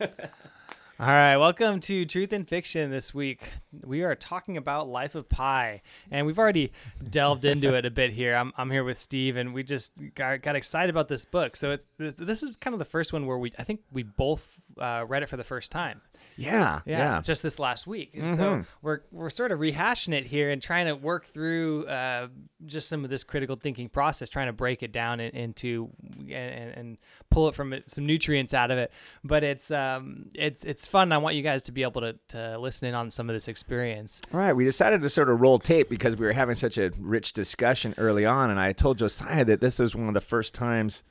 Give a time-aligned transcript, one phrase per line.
[0.00, 0.08] All
[0.98, 3.50] right, welcome to Truth and Fiction this week.
[3.84, 6.72] We are talking about Life of Pi, and we've already
[7.08, 8.34] delved into it a bit here.
[8.34, 11.56] I'm, I'm here with Steve, and we just got, got excited about this book.
[11.56, 14.60] So it's, this is kind of the first one where we, I think we both
[14.80, 16.00] uh, read it for the first time.
[16.38, 17.20] Yeah, Yeah, yeah.
[17.22, 18.10] just this last week.
[18.14, 18.66] And so Mhm.
[18.82, 22.28] we're we're sort of rehashing it here and trying to work through uh,
[22.66, 26.30] just some of this critical thinking process, trying to break it down in, into and,
[26.30, 26.98] and, and
[27.30, 28.92] pull it from it, some nutrients out of it.
[29.24, 31.10] But it's um it's it's fun.
[31.10, 33.48] I want you guys to be able to, to listen in on some of this
[33.48, 34.20] experience.
[34.34, 36.92] All right, we decided to sort of roll tape because we were having such a
[36.98, 40.52] rich discussion early on, and I told Josiah that this is one of the first
[40.52, 41.02] times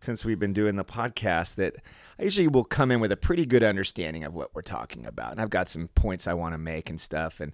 [0.00, 1.76] since we've been doing the podcast that
[2.18, 5.32] I usually will come in with a pretty good understanding of what we're talking about,
[5.32, 7.52] and I've got some points I want to make and stuff, and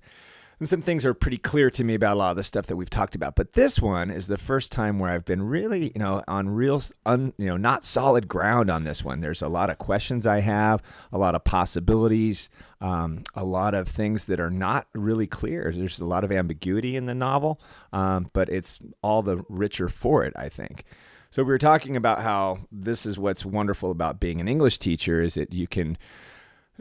[0.61, 2.77] and some things are pretty clear to me about a lot of the stuff that
[2.77, 3.34] we've talked about.
[3.34, 6.83] But this one is the first time where I've been really, you know, on real,
[7.07, 9.20] un, you know, not solid ground on this one.
[9.20, 12.51] There's a lot of questions I have, a lot of possibilities,
[12.83, 15.73] um, a lot of things that are not really clear.
[15.75, 17.59] There's a lot of ambiguity in the novel,
[17.91, 20.84] um, but it's all the richer for it, I think.
[21.31, 25.23] So we were talking about how this is what's wonderful about being an English teacher
[25.23, 25.97] is that you can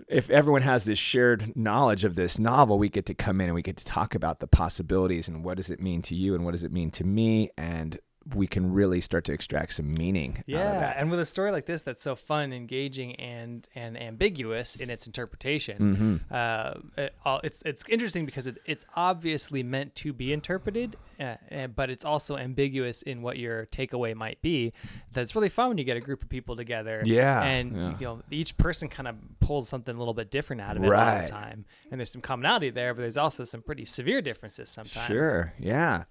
[0.07, 3.55] if everyone has this shared knowledge of this novel, we get to come in and
[3.55, 6.45] we get to talk about the possibilities and what does it mean to you and
[6.45, 7.99] what does it mean to me, and
[8.35, 10.31] we can really start to extract some meaning.
[10.31, 10.97] out of Yeah, that.
[10.97, 15.07] and with a story like this that's so fun, engaging, and and ambiguous in its
[15.07, 16.31] interpretation, Mhm.
[16.31, 21.35] uh, it, all- it's it's interesting because it, it's obviously meant to be interpreted, uh,
[21.51, 24.73] uh, but it's also ambiguous in what your takeaway might be.
[25.13, 27.01] That's really fun when you get a group of people together.
[27.05, 27.91] Yeah, and yeah.
[27.99, 30.87] you know each person kind of pulls something a little bit different out of it
[30.87, 31.25] all Right.
[31.25, 35.07] the time, and there's some commonality there, but there's also some pretty severe differences sometimes.
[35.07, 35.53] Sure.
[35.57, 36.03] Yeah.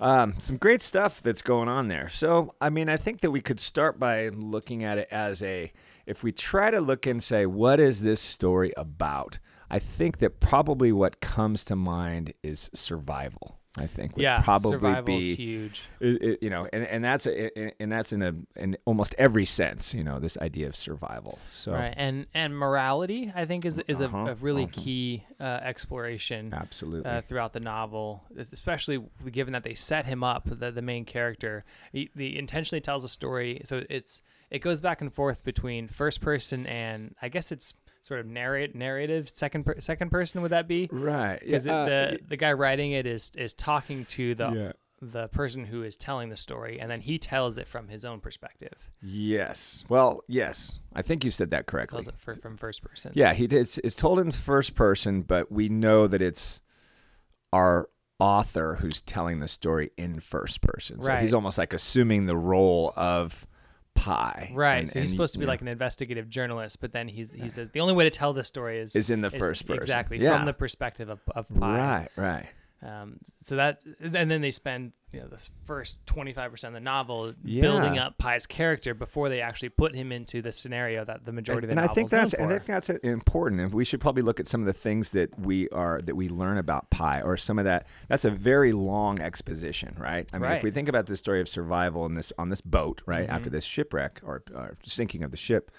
[0.00, 2.08] Um, some great stuff that's going on there.
[2.08, 5.72] So, I mean, I think that we could start by looking at it as a,
[6.06, 9.38] if we try to look and say, what is this story about?
[9.70, 13.57] I think that probably what comes to mind is survival.
[13.76, 15.82] I think would Yeah, probably be huge.
[16.00, 19.44] it- it- you know, and, and that's a, and that's in a in almost every
[19.44, 21.38] sense, you know, this idea of survival.
[21.50, 24.80] So Right, and and morality, I think, is is Uh-huh, a, a really uh-huh.
[24.82, 30.48] key uh, exploration absolutely, uh, throughout the novel, especially given that they set him up,
[30.50, 31.64] the the main character.
[31.92, 36.20] He, he intentionally tells a story, so it's it goes back and forth between first
[36.20, 40.42] person and I guess it's sort of narrate narrative second per, second person.
[40.42, 40.88] Would that be?
[40.90, 41.40] right?
[41.40, 44.72] Because yeah, uh, the the guy writing it is is talking to the yeah.
[45.00, 48.20] the person who is telling the story, and then he tells it from his own
[48.20, 48.90] perspective.
[49.02, 49.84] Yes.
[49.88, 50.72] Well, yes.
[50.94, 52.02] I think you said that correctly.
[52.02, 53.12] Tells it for, from first person.
[53.14, 53.60] Yeah, he did.
[53.60, 56.62] It's, it's told in first person, but we know that it's
[57.52, 57.88] our
[58.18, 61.00] author who's telling the story in first person.
[61.00, 61.22] So Right.
[61.22, 63.46] he's almost like assuming the role of
[63.98, 64.50] Pi.
[64.54, 64.78] Right.
[64.78, 67.32] And- so he's and, supposed to be know, like an investigative journalist, but then he's
[67.32, 69.66] he says the only way to tell this story is is in the is first
[69.66, 69.82] person.
[69.82, 70.36] exactly Yeah.
[70.36, 71.78] from the perspective of, of Pi.
[71.78, 72.08] Right.
[72.16, 72.46] Right.
[72.80, 76.80] Um, so that and then they spend you know this first twenty five percent of
[76.80, 81.24] the novel building up Pi's character before they actually put him into the scenario that
[81.24, 83.72] the majority and, of the and I think that's and I think that's important, and
[83.72, 86.56] we should probably look at some of the things that we are that we learn
[86.56, 87.86] about Pi, or some of that.
[88.06, 90.28] That's a very long exposition, right?
[90.32, 93.02] I mean, if we think about the story of survival in this on this boat,
[93.06, 93.54] right after Mhm.
[93.54, 95.72] this shipwreck or, or sinking of the ship,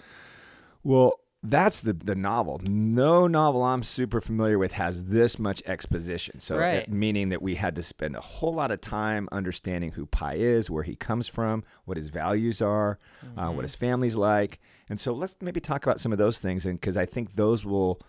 [0.82, 2.60] well, that's the the novel.
[2.64, 6.38] No novel I'm super familiar with has this much exposition.
[6.40, 10.04] So, it- meaning that we had to spend a whole lot of time understanding who
[10.06, 13.56] Pi is, where he comes from, what his values are, uh, Mm-hmm.
[13.56, 16.78] what his family's like, and so let's maybe talk about some of those things, and
[16.80, 18.00] because I think those will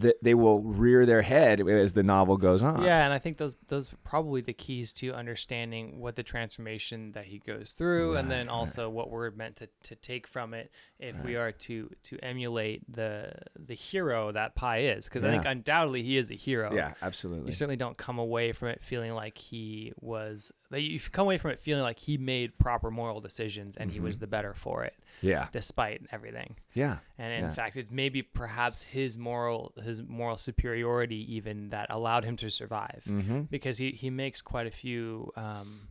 [0.00, 2.82] th- they will rear their head as the novel goes on.
[2.82, 7.12] Yeah, and I think those those are probably the keys to understanding what the transformation
[7.12, 8.58] that he goes through, and then Right, right.
[8.58, 12.82] also what we're meant to, to take from it if we are to to emulate
[12.92, 16.74] the the hero that Pi is, because I think undoubtedly he is a hero.
[16.74, 17.46] yeah, absolutely.
[17.46, 20.52] You certainly don't come away from it feeling like he was.
[20.70, 23.98] That you come away from it feeling like he made proper moral decisions and he
[23.98, 24.20] was Mhm.
[24.20, 26.56] the better for it, yeah, despite everything.
[26.74, 27.52] yeah, And in Yeah.
[27.52, 32.50] fact, it may be perhaps his moral his moral superiority even that allowed him to
[32.50, 33.42] survive mm-hmm.
[33.42, 35.88] because he, he makes quite a few um,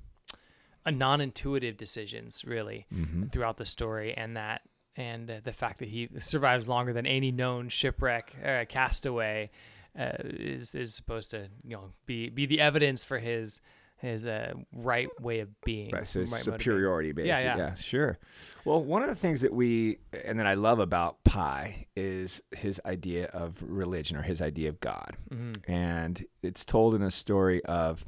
[0.85, 3.27] non-intuitive decisions really Mm-hmm.
[3.27, 4.61] throughout the story and that
[4.95, 9.51] and uh, the fact that he survives longer than any known shipwreck uh, castaway
[9.97, 13.61] uh, is is supposed to you know be be the evidence for his
[14.01, 17.27] his uh, right way of being Right, so it's right superiority based.
[17.27, 17.75] Yeah, Yeah, yeah.
[17.75, 18.17] sure.
[18.65, 22.79] Well, one of the things that we and that I love about Pi is his
[22.85, 25.17] idea of religion or his idea of God.
[25.29, 25.57] Mhm.
[25.67, 28.05] And it's told in a story of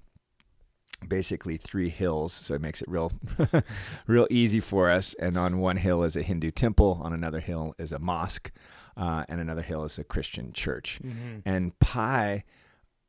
[1.08, 3.12] basically three hills, so it makes it real,
[4.08, 5.14] real easy for us.
[5.16, 8.52] And on one hill is a Hindu temple, on another hill is a mosque,
[8.96, 11.00] uh, and another hill is a Christian church.
[11.04, 11.40] Mm-hmm.
[11.44, 12.44] And Pi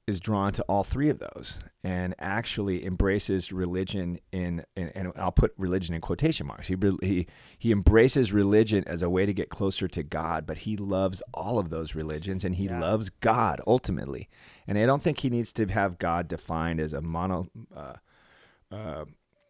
[0.07, 5.31] is drawn to all three of those and actually embraces religion in, in and I'll
[5.31, 6.67] put religion in quotation marks.
[6.69, 7.27] He, he
[7.57, 11.59] he embraces religion as a way to get closer to God, but he loves all
[11.59, 12.81] of those religions and he Yeah.
[12.81, 14.29] loves God ultimately.
[14.67, 17.95] And I don't think he needs to have God defined as a mono uh,
[18.73, 19.05] uh,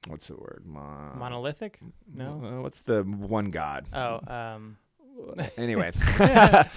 [0.09, 0.65] what's the word?
[0.67, 1.81] Mon- Monolithic?
[2.13, 2.43] No.
[2.45, 3.87] uh, what's the one God?
[3.95, 4.77] Oh, um,
[5.57, 5.93] anyway,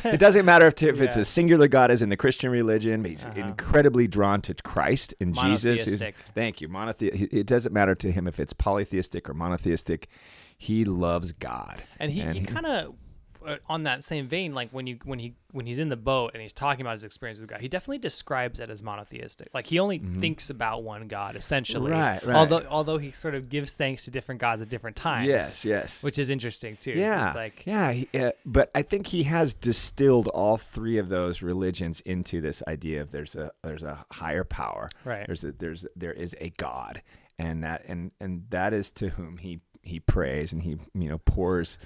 [0.04, 1.22] it doesn't matter if, if it's Yeah.
[1.22, 3.02] a singular God as in the Christian religion.
[3.02, 3.40] but He's Uh-huh.
[3.40, 6.02] incredibly drawn to Christ and Jesus.
[6.34, 6.70] Thank you.
[6.70, 10.08] Monothe- It doesn't matter to him if it's polytheistic or monotheistic.
[10.58, 11.84] He loves God.
[12.00, 12.96] And he, And he he- kind of
[13.68, 16.42] on that same vein, like when you when he when he's in the boat and
[16.42, 19.50] he's talking about his experience with God, he definitely describes it as monotheistic.
[19.54, 21.92] Like he only thinks about one God essentially.
[21.92, 22.02] Mm-hmm.
[22.02, 22.36] Right, right.
[22.36, 25.28] Although although he sort of gives thanks to different gods at different times.
[25.28, 26.04] Yes, yes.
[26.04, 26.94] Which is interesting too.
[26.94, 30.98] So yeah, it's like yeah, he, uh, but I think he has distilled all three
[30.98, 35.26] of those religions into this idea of there's a there's a higher power, Right.
[35.26, 37.02] There's a there's there is a God,
[37.40, 41.20] and that and and that is to whom he he prays and he you know
[41.20, 41.78] pours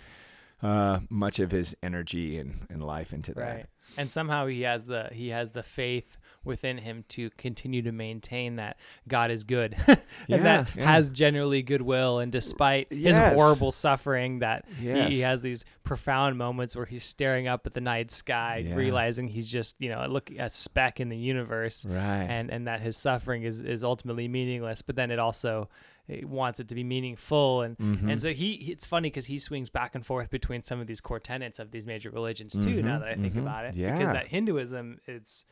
[0.62, 3.42] uh, much of his energy and, and life into that.
[3.42, 3.66] right.
[3.98, 8.56] And somehow he has the he has the faith within him to continue to maintain
[8.58, 8.78] that
[9.08, 9.98] God is good and
[10.28, 10.86] Yeah, that yeah.
[10.86, 16.76] has generally goodwill and despite his horrible suffering that he, he has these profound moments
[16.78, 18.76] where he's staring up at the night sky Yeah.
[18.76, 22.24] realizing he's just you know look a speck in the universe Right.
[22.30, 25.68] and and that his suffering is is ultimately meaningless but then it also
[26.10, 28.10] it wants it to be meaningful and Mm-hmm.
[28.10, 31.02] and so he it's funny because he swings back and forth between some of these
[31.02, 33.40] core tenets of these major religions too now Mhm, that i think mhm.
[33.46, 33.92] about it Yeah.
[33.92, 35.46] because that hinduism it's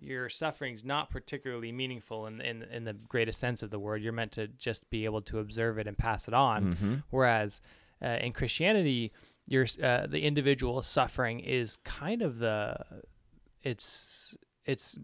[0.00, 4.12] your suffering's not particularly meaningful in, in in the greatest sense of the word you're
[4.12, 7.02] meant to just be able to observe it and pass it on Mhm.
[7.10, 7.60] whereas
[8.00, 9.12] uh, in christianity
[9.46, 12.76] your uh, the individual suffering is kind of the
[13.62, 14.36] it's
[14.68, 14.98] it's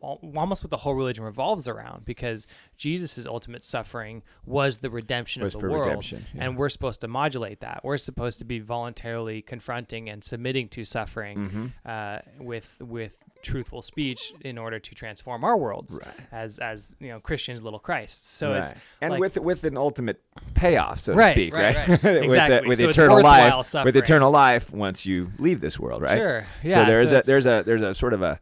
[0.00, 2.46] almost what the whole religion revolves around because
[2.76, 6.18] Jesus' ultimate suffering was the redemption Was of the world, yeah.
[6.36, 7.80] and we're supposed to modulate that.
[7.84, 11.66] We're supposed to be voluntarily confronting and submitting to suffering Mm-hmm.
[11.84, 16.14] uh, with with truthful speech in order to transform our worlds Right.
[16.32, 18.26] as as you know Christians, little Christ.
[18.26, 18.58] So right.
[18.60, 20.20] it's and like- with with an ultimate
[20.54, 21.88] payoff, so to speak, right, right?
[21.88, 22.02] right.
[22.02, 22.60] with Exactly.
[22.60, 26.18] the, with So eternal life, worthwhile with eternal life once you leave this world, right?
[26.18, 26.46] Sure.
[26.64, 28.40] Yeah, so there's so a there's a there's a sort of a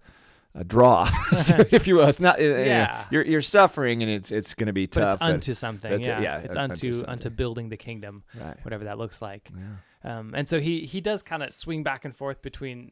[0.54, 2.08] a draw, if you will.
[2.08, 2.40] It's not.
[2.40, 2.58] Yeah.
[2.64, 3.04] Yeah.
[3.10, 5.14] You're you're suffering, and it's it's going to be but tough.
[5.14, 5.90] it's unto something.
[5.90, 8.56] that's it, Yeah, yeah, it's unto unto unto, building the kingdom, right.
[8.62, 9.50] whatever that looks like.
[9.56, 10.18] Yeah.
[10.18, 12.90] Um, and so he he does kind of swing back and forth between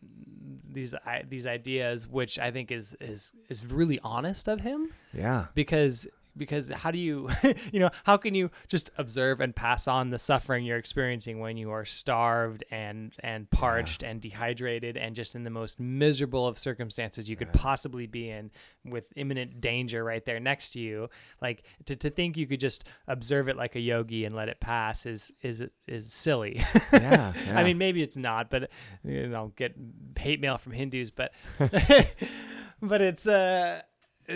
[0.72, 0.94] these
[1.28, 5.46] these ideas, which I think is is is really honest of him Yeah.
[5.54, 6.06] because
[6.40, 7.28] because how do you
[7.72, 11.56] you know how can you just observe and pass on the suffering you're experiencing when
[11.56, 16.58] you are starved and and parched and dehydrated and just in the most miserable of
[16.58, 18.50] circumstances you could possibly be in
[18.84, 21.10] with imminent danger right there next to you?
[21.42, 24.60] Like to, to think you could just observe it like a yogi and let it
[24.60, 26.64] pass is is is silly.
[26.92, 27.32] Yeah.
[27.54, 28.68] I mean, maybe it's not, but
[29.04, 29.74] you know, get
[30.18, 31.32] hate mail from Hindus, but
[32.82, 33.80] but it's uh,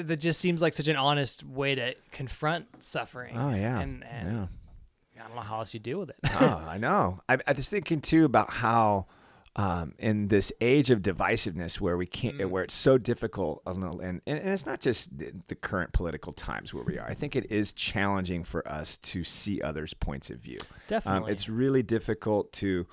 [0.03, 3.37] that just seems like such an honest way to confront suffering.
[3.37, 3.81] Oh yeah.
[3.81, 4.49] and, and
[5.19, 6.17] I don't know how else you deal with it.
[6.41, 7.21] oh, I know.
[7.29, 9.07] I, I was thinking too about how.
[9.57, 12.51] Um, in this age of divisiveness, where we can't, Mm.
[12.51, 16.33] where it's so difficult, know, and, and and it's not just the, the current political
[16.33, 17.07] times where we are.
[17.09, 20.59] I think it is challenging for us to see others' points of view.
[20.89, 22.89] Definitely, Um, it's really difficult to,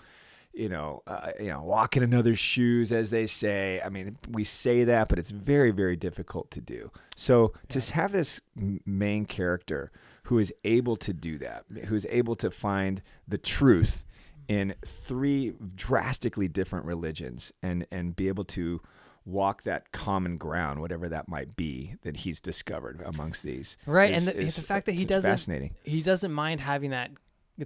[0.54, 3.82] you know, uh, you know, walk in another's shoes, as they say.
[3.84, 6.92] I mean, we say that, but it's very, very difficult to do.
[7.16, 8.42] So to have this
[8.86, 9.92] main character
[10.24, 14.06] who is able to do that, who is able to find the truth
[14.48, 18.82] in three drastically different religions, and and be able to
[19.24, 23.78] walk that common ground, whatever that might be, that he's discovered amongst these.
[23.86, 25.76] right, is- and the, is- the fact that he doesn't fascinating.
[25.84, 27.12] he doesn't mind having that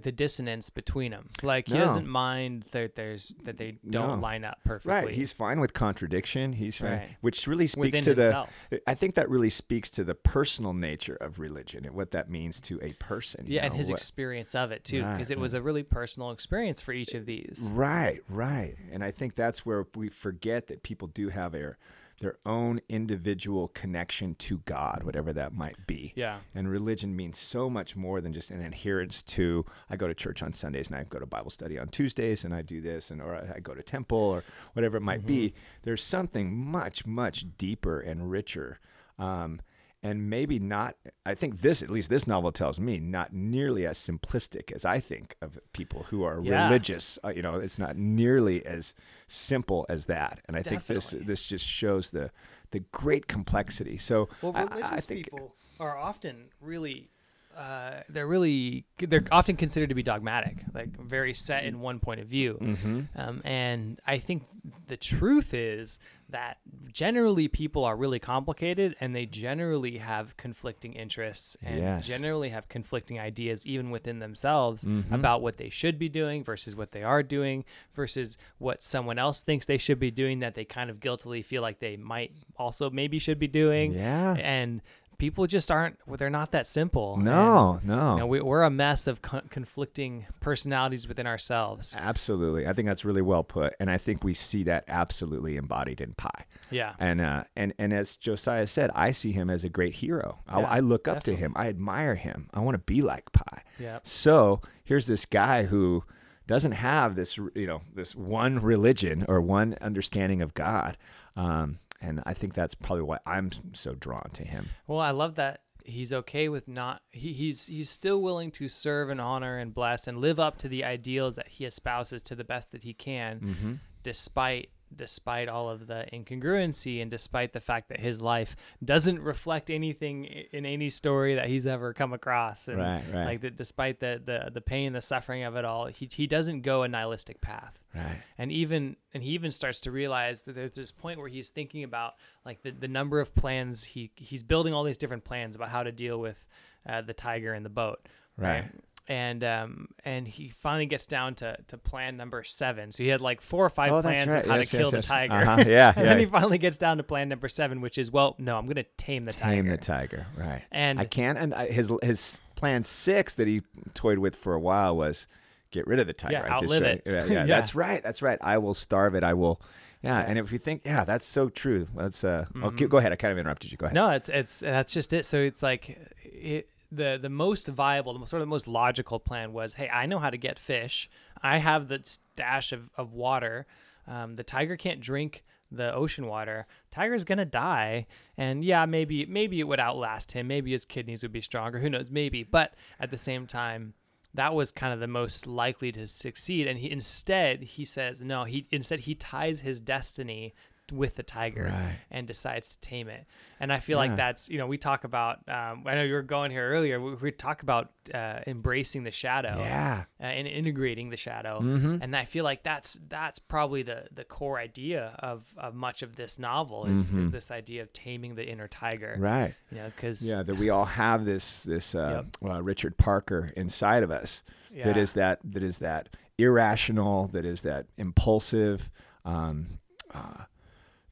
[0.02, 1.30] the dissonance between them.
[1.42, 1.80] Like he No.
[1.80, 4.14] doesn't mind that there's that they don't No.
[4.22, 4.92] line up perfectly.
[4.92, 6.52] Right, he's fine with contradiction.
[6.54, 7.16] He's fine, Right.
[7.20, 8.50] which really speaks Within to himself.
[8.70, 8.82] the.
[8.88, 12.60] I think that really speaks to the personal nature of religion and what that means
[12.62, 13.46] to a person.
[13.46, 15.62] you yeah, and know, his what- experience of it too, Right, because it was a
[15.62, 17.70] really personal experience for each of these.
[17.72, 21.78] Right, right, and I think that's where we forget that people do have their
[22.20, 26.12] their own individual connection to God, whatever that might be.
[26.16, 26.38] Yeah.
[26.54, 30.42] And religion means so much more than just an adherence to I go to church
[30.42, 33.20] on Sundays and I go to Bible study on Tuesdays and I do this and
[33.20, 35.52] or I go to temple or whatever it might be.
[35.82, 38.80] There's something much much deeper and richer.
[39.18, 39.60] Um,
[40.02, 40.96] and maybe not.
[41.24, 45.00] I think this, at least this novel tells me, not nearly as simplistic as I
[45.00, 46.66] think of people who are Yeah.
[46.66, 47.18] religious.
[47.24, 48.94] Uh, you know, it's not nearly as
[49.26, 50.40] simple as that.
[50.46, 52.30] And I think this this just shows the
[52.72, 53.96] the great complexity.
[53.98, 57.10] So Well, I- I- religious I, think people are often really,
[57.56, 62.20] uh, they're really, they're often considered to be dogmatic, like very set in one point
[62.20, 62.58] of view.
[62.60, 63.08] Mhm.
[63.16, 64.44] Um, and I think
[64.88, 65.98] the truth is
[66.28, 66.58] that
[66.92, 72.06] generally people are really complicated and they generally have conflicting interests and Yes.
[72.08, 75.12] generally have conflicting ideas even within themselves Mhm.
[75.12, 79.42] about what they should be doing versus what they are doing versus what someone else
[79.42, 82.90] thinks they should be doing that they kind of guiltily feel like they might also
[82.90, 83.92] maybe should be doing.
[83.92, 84.34] Yeah.
[84.34, 84.82] And
[85.18, 87.14] people just aren't, well, they're not that simple.
[87.14, 88.12] And, No, no.
[88.14, 91.94] you know, we, we're a mess of con- conflicting personalities within ourselves.
[91.98, 92.66] Absolutely.
[92.66, 93.74] I think that's really well put.
[93.80, 96.44] And I think we see that absolutely embodied in Pi.
[96.70, 96.94] Yeah.
[96.98, 100.38] And uh, and and as Josiah said, I see him as a great hero.
[100.48, 101.34] I, Yeah, I look up definitely.
[101.34, 101.52] to him.
[101.56, 102.48] I admire him.
[102.54, 103.62] I want to be like Pi.
[103.78, 103.98] Yeah.
[104.02, 106.04] So here's this guy who
[106.46, 110.96] doesn't have this, you know, this one religion or one understanding of God.
[111.36, 114.68] Um, and I think that's probably why I'm so drawn to him.
[114.86, 119.08] Well, I love that he's okay with not he, he's he's still willing to serve
[119.08, 122.42] and honor and bless and live up to the ideals that he espouses to the
[122.42, 123.72] best that he can Mm-hmm.
[124.02, 129.70] despite despite all of the incongruency and despite the fact that his life doesn't reflect
[129.70, 133.24] anything in any story that he's ever come across and Right, right.
[133.24, 136.60] like that despite the, the the pain the suffering of it all he, he doesn't
[136.62, 138.18] go a nihilistic path Right.
[138.38, 141.82] and even and he even starts to realize that there's this point where he's thinking
[141.82, 142.14] about
[142.44, 145.82] like the, the number of plans he he's building all these different plans about how
[145.82, 146.46] to deal with
[146.88, 148.06] uh, the tiger in the boat
[148.38, 148.66] Right.
[149.08, 153.20] And um and he finally gets down to to plan number seven so he had
[153.20, 154.44] like four or five Oh, plans right.
[154.44, 155.06] of how Yes, to yes, kill the yes.
[155.06, 155.64] tiger Uh-huh.
[155.68, 158.56] Yeah, and then he finally gets down to plan number seven which is well no
[158.56, 160.26] i'm gonna tame the Tame tiger Tame the tiger.
[160.36, 160.62] Right.
[160.72, 161.38] and I can't.
[161.38, 163.62] and I, his his plan six that he
[163.94, 165.28] toyed with for a while was
[165.70, 166.32] get rid of the tiger.
[166.34, 167.02] Yeah, I outlive read- it.
[167.06, 167.44] Yeah, yeah, Yeah.
[167.46, 168.02] that's right.
[168.02, 168.38] That's right.
[168.40, 169.22] I will starve it.
[169.24, 169.60] I will.
[170.02, 170.26] Yeah, Yeah.
[170.28, 171.88] and if you think, yeah, that's so true.
[171.94, 172.22] Let's.
[172.24, 172.78] Uh, oh, Mhm.
[172.78, 173.12] keep- go ahead.
[173.12, 173.76] I kind of interrupted you.
[173.76, 173.94] Go ahead.
[173.94, 175.26] No, it's it's that's just it.
[175.26, 179.18] So it's like it, the the most viable, the most, sort of the most logical
[179.18, 181.10] plan was, hey, I know how to get fish.
[181.42, 183.66] I have the stash of of water.
[184.06, 186.66] Um, the tiger can't drink the ocean water.
[186.90, 190.46] Tiger's gonna die, and yeah, maybe maybe it would outlast him.
[190.46, 191.80] Maybe his kidneys would be stronger.
[191.80, 192.10] Who knows?
[192.10, 193.94] Maybe, but at the same time.
[194.34, 198.44] That was kind of the most likely to succeed, and he instead he says no.
[198.44, 200.54] He instead he ties his destiny
[200.92, 201.98] with the tiger Right.
[202.10, 203.26] and decides to tame it.
[203.58, 204.08] And I feel Yeah.
[204.10, 205.38] like that's you know we talk about.
[205.48, 207.00] Um, I know you were going here earlier.
[207.00, 210.04] We, we talk about uh, embracing the shadow Yeah.
[210.20, 211.60] uh, and integrating the shadow.
[211.60, 211.98] Mhm.
[212.02, 216.16] And I feel like that's that's probably the the core idea of, of much of
[216.16, 217.30] this novel is, is Mhm.
[217.32, 219.16] this idea of taming the inner tiger.
[219.18, 219.54] Right.
[219.70, 222.50] You know, because Yeah, that we all have this this uh, Yep.
[222.50, 224.42] uh, Richard Parker inside of us
[224.84, 228.90] that is that that is that irrational, that is that impulsive,
[229.24, 229.78] um,
[230.14, 230.44] uh,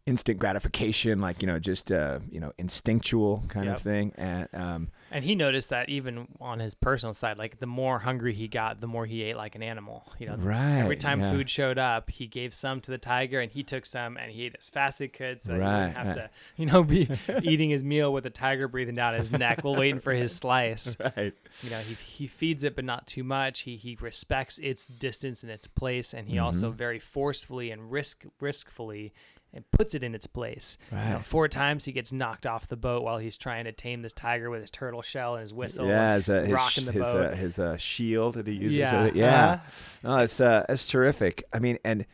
[0.07, 3.77] instant gratification, like you know, just uh, you know, instinctual kind Yep.
[3.77, 7.67] of thing, and um, And he noticed that even on his personal side, like the
[7.67, 10.13] more hungry he got, the more he ate like an animal.
[10.19, 10.81] You know, right.
[10.81, 11.31] every time yeah.
[11.31, 14.45] food showed up, he gave some to the tiger, and he took some, and he
[14.45, 16.17] ate as fast as he could, so he Right, didn't have right.
[16.17, 17.09] to, you know, be
[17.43, 20.97] eating his meal with a tiger breathing down his neck while waiting for his slice.
[21.01, 21.33] Right.
[21.63, 23.61] You know, he he feeds it, but not too much.
[23.61, 26.77] He he respects its distance and its place, and he also Mm-hmm.
[26.77, 29.13] very forcefully and risk riskfully.
[29.57, 30.77] And puts it in its place.
[30.91, 34.03] You know, four times he gets knocked off the boat while he's trying to tame
[34.03, 35.87] this tiger with his turtle shell and his whistle.
[35.87, 37.33] Yeah, and his, uh, his, rocking the his, boat.
[37.33, 38.79] uh, his uh, shield that he uses.
[38.79, 39.45] Yeah, that- yeah.
[39.53, 39.59] uh-huh.
[40.03, 41.45] No, it's uh, it's terrific.
[41.53, 42.05] I mean, and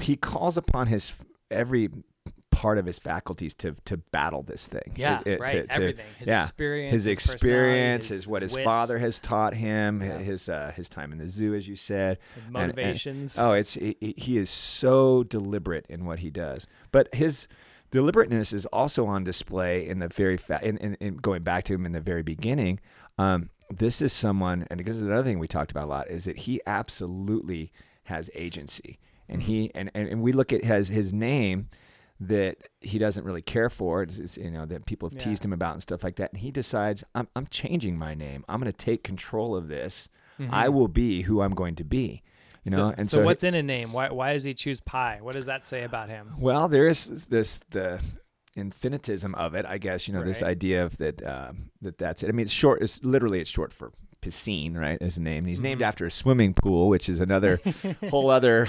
[0.00, 1.12] he calls upon his
[1.50, 1.90] every
[2.56, 4.94] part of his faculties to to battle this thing.
[4.96, 5.50] Yeah, It- it- right.
[5.52, 6.06] to- to- Everything.
[6.18, 6.42] His yeah.
[6.42, 6.92] experience.
[6.92, 10.18] his experience, his, his, what his, wits, father has taught him, Yeah.
[10.18, 12.18] his uh, his time in the zoo, as you said.
[12.34, 13.38] his and- motivations.
[13.38, 17.46] Oh, it's he, he- he is so deliberate in what he does, but his
[17.90, 21.74] deliberateness is also on display in the very fa- in, in, in going back to
[21.74, 22.80] him in the very beginning.
[23.18, 26.24] Um, this is someone, and this is another thing we talked about a lot, is
[26.24, 27.72] that he absolutely
[28.04, 28.98] has agency,
[29.28, 31.68] and he and, and, and we look at his his name
[32.20, 34.02] that he doesn't really care for.
[34.02, 35.24] It's, it's, you know that people have Yeah.
[35.24, 38.44] teased him about and stuff like that, and he decides I'm I'm changing my name.
[38.48, 40.08] I'm going to take control of this.
[40.38, 40.72] I Mhm.
[40.74, 42.22] will be who I'm going to be.
[42.64, 43.92] You know, so, and so, so, what's in a name?
[43.92, 45.18] Why why does he choose Pi?
[45.22, 46.32] What does that say about him?
[46.38, 48.00] well, there is this the
[48.56, 50.08] infinitism of it, I guess.
[50.08, 52.28] You know, this idea of that um, that that's it.
[52.28, 52.82] I mean, it's short.
[52.82, 53.92] It's literally it's short for
[54.22, 54.98] piscine, right?
[55.00, 55.38] As a name.
[55.38, 55.84] And he's named Mhm.
[55.86, 57.60] after a swimming pool, which is another
[58.10, 58.68] whole other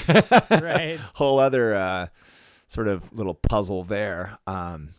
[0.51, 0.99] right.
[1.15, 2.07] whole other uh,
[2.67, 4.37] sort of little puzzle there.
[4.45, 4.89] Um,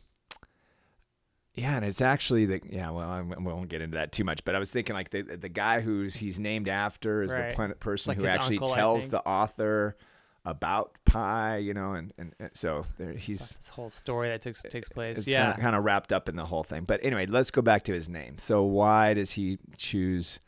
[1.55, 2.91] yeah, and it's actually the yeah.
[2.91, 5.49] Well, I won't get into that too much, but I was thinking like the the
[5.49, 7.49] guy who's he's named after is Right.
[7.51, 9.97] the planet person Like who actually uncle, tells the author
[10.45, 14.63] about pi, you know, and and, and so there, he's This whole story that takes
[14.63, 15.27] takes place.
[15.27, 15.47] yeah.
[15.47, 16.85] kind, of, kind of wrapped up in the whole thing.
[16.85, 18.39] But anyway, let's go back to his name.
[18.39, 20.39] So why does he choose?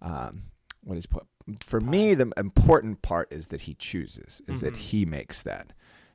[0.00, 0.44] Um,
[0.84, 1.08] what is
[1.64, 4.78] for me the important part is that he chooses, is that Mhm.
[4.78, 5.72] he makes that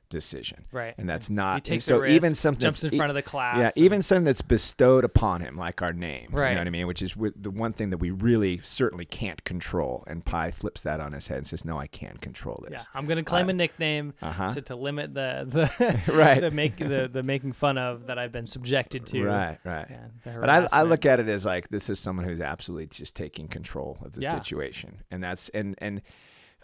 [0.08, 0.94] decision, right.
[0.98, 1.64] and that's he not.
[1.64, 3.58] takes so risk, even something jumps in front of the class.
[3.58, 6.28] yeah, and- even something that's bestowed upon him, like our name.
[6.30, 6.50] Right.
[6.50, 6.86] You know what I mean?
[6.86, 10.04] Which is the one thing that we really certainly can't control.
[10.06, 12.84] And Pi flips that on his head and says, "No, I can control this." yeah.
[12.94, 14.50] I'm gonna claim Uh, a nickname Uh-huh.
[14.50, 16.40] to, to limit the the Right.
[16.40, 19.24] the make the, the making fun of that I've been subjected to.
[19.24, 19.58] Right.
[19.64, 19.86] Right.
[19.90, 23.14] Yeah, But I, I look at it as like this is someone who's absolutely just
[23.16, 24.32] taking control of the Yeah.
[24.32, 26.02] situation, and that's and and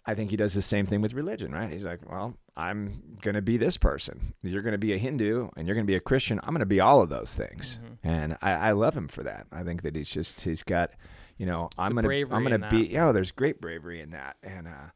[0.05, 1.71] I think he does the same thing with religion, right?
[1.71, 4.35] He's like, well, I'm gonna be this person.
[4.43, 6.41] You're gonna be a Hindu, and you're gonna be a Christian.
[6.43, 7.97] I'm gonna be all of those things, Mhm.
[8.03, 9.47] and I, I love him for that.
[9.53, 10.91] I think that he's just he's got,
[11.39, 12.83] you know, I'm gonna bravery I'm gonna be.
[12.83, 12.91] that.
[12.91, 14.91] Yeah, there's great bravery in that, and uh,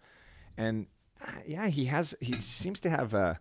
[0.56, 0.86] and
[1.26, 2.14] uh, yeah, he has.
[2.20, 3.38] He seems to have a.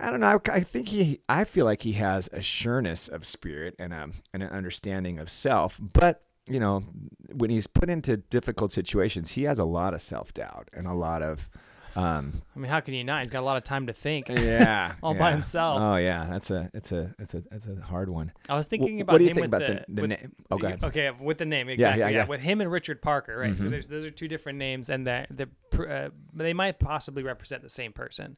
[0.00, 0.40] I don't know.
[0.48, 1.20] I, I think he.
[1.28, 5.30] I feel like he has a sureness of spirit and um and an understanding of
[5.30, 5.78] self.
[5.80, 6.84] But you know,
[7.32, 10.92] when he's put into difficult situations, he has a lot of self doubt and a
[10.92, 11.48] lot of,
[11.96, 13.22] um, I mean, how can you not?
[13.22, 14.28] He's got a lot of time to think.
[14.28, 15.80] yeah, All by himself.
[15.80, 18.32] Oh yeah, that's a it's a it's a that's a hard one.
[18.48, 20.32] I was thinking about what do you him think about the, the with- name?
[20.50, 20.58] Oh.
[20.88, 22.00] Okay, with the name exactly.
[22.00, 22.26] yeah, Yeah, yeah.
[22.26, 23.56] with him and Richard Parker, right?
[23.56, 23.70] So Mhm.
[23.70, 25.48] there's those are two different names, and that the
[25.88, 28.36] uh, they might possibly represent the same person.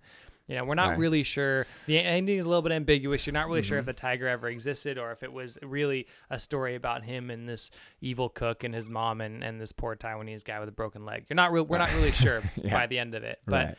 [0.49, 0.99] You know, we're not Right.
[0.99, 1.67] really sure.
[1.87, 3.27] The ending is a little bit ambiguous.
[3.27, 3.87] You're not really sure if Mhm.
[3.89, 7.71] the tiger ever existed or if it was really a story about him and this
[8.01, 11.27] evil cook and his mom and, and this poor Taiwanese guy with a broken leg.
[11.29, 11.65] You're not real.
[11.65, 12.73] We're not really sure Yeah.
[12.79, 13.67] by the end of it, but.
[13.67, 13.79] right.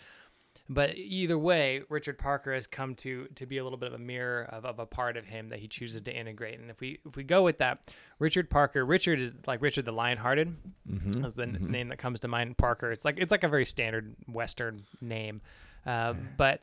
[0.70, 4.04] But either way, Richard Parker has come to to be a little bit of a
[4.04, 6.60] mirror of, of a part of him that he chooses to integrate.
[6.60, 9.94] And if we if we go with that, Richard Parker, Richard is like Richard the
[9.94, 10.56] Lionhearted
[10.92, 11.24] Mm-hmm.
[11.24, 12.58] is the n- name that comes to mind.
[12.58, 15.40] Parker, it's like it's like a very standard Western name,
[15.88, 16.62] uh, but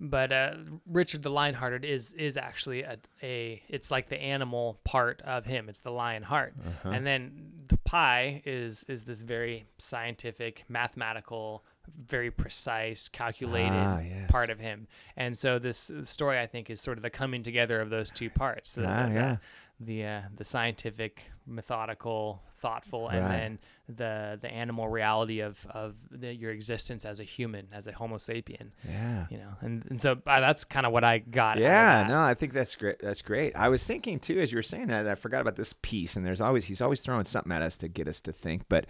[0.00, 0.54] but uh,
[0.86, 5.68] Richard the Lionhearted is is actually a, a it's like the animal part of him.
[5.68, 6.90] It's the lion heart, Uh-huh.
[6.90, 11.64] and then the Pi is is this very scientific, mathematical,
[12.06, 14.30] very precise, calculated Ah, yes.
[14.30, 14.88] part of him.
[15.16, 18.30] And so this story, I think, is sort of the coming together of those two
[18.30, 18.74] parts.
[18.74, 19.36] The, Ah, the, yeah.
[19.78, 23.36] the uh, the scientific, methodical, thoughtful, and Right.
[23.36, 27.92] then the the animal reality of of the, your existence as a human, as a
[27.92, 28.70] Homo sapien.
[28.88, 29.26] Yeah.
[29.30, 31.52] You know, and and so uh, that's kind of what I got.
[31.52, 32.98] out of Yeah, no, I think that's great.
[33.00, 33.54] That's great.
[33.54, 36.16] I was thinking too, as you were saying that, I forgot about this piece.
[36.16, 38.62] And there's always he's always throwing something at us to get us to think.
[38.70, 38.86] But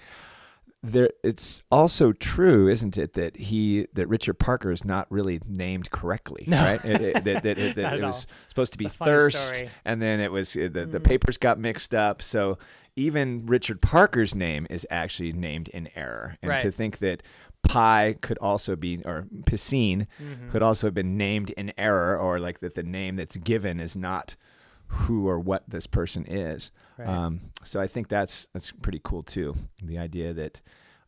[0.84, 5.90] there, it's also true, isn't it, that he that Richard Parker is not really named
[5.90, 6.62] correctly, No.
[6.62, 6.84] right?
[6.84, 9.54] It, it- that that, it, that it was supposed to be It's a funny thirst,
[9.56, 9.70] story.
[9.84, 11.04] and then it was the the Mhm.
[11.04, 12.22] papers got mixed up.
[12.22, 12.58] So
[12.96, 16.60] even Richard Parker's name is actually named in error, and Right.
[16.60, 17.22] to think that.
[17.66, 20.50] Pi could also be, or piscine Mhm.
[20.50, 23.96] could also have been named in error or like that the name that's given is
[23.96, 24.36] not
[24.94, 26.70] who or what this person is.
[26.98, 27.08] Right.
[27.08, 29.54] Um, so I think that's that's pretty cool too.
[29.82, 30.60] The idea that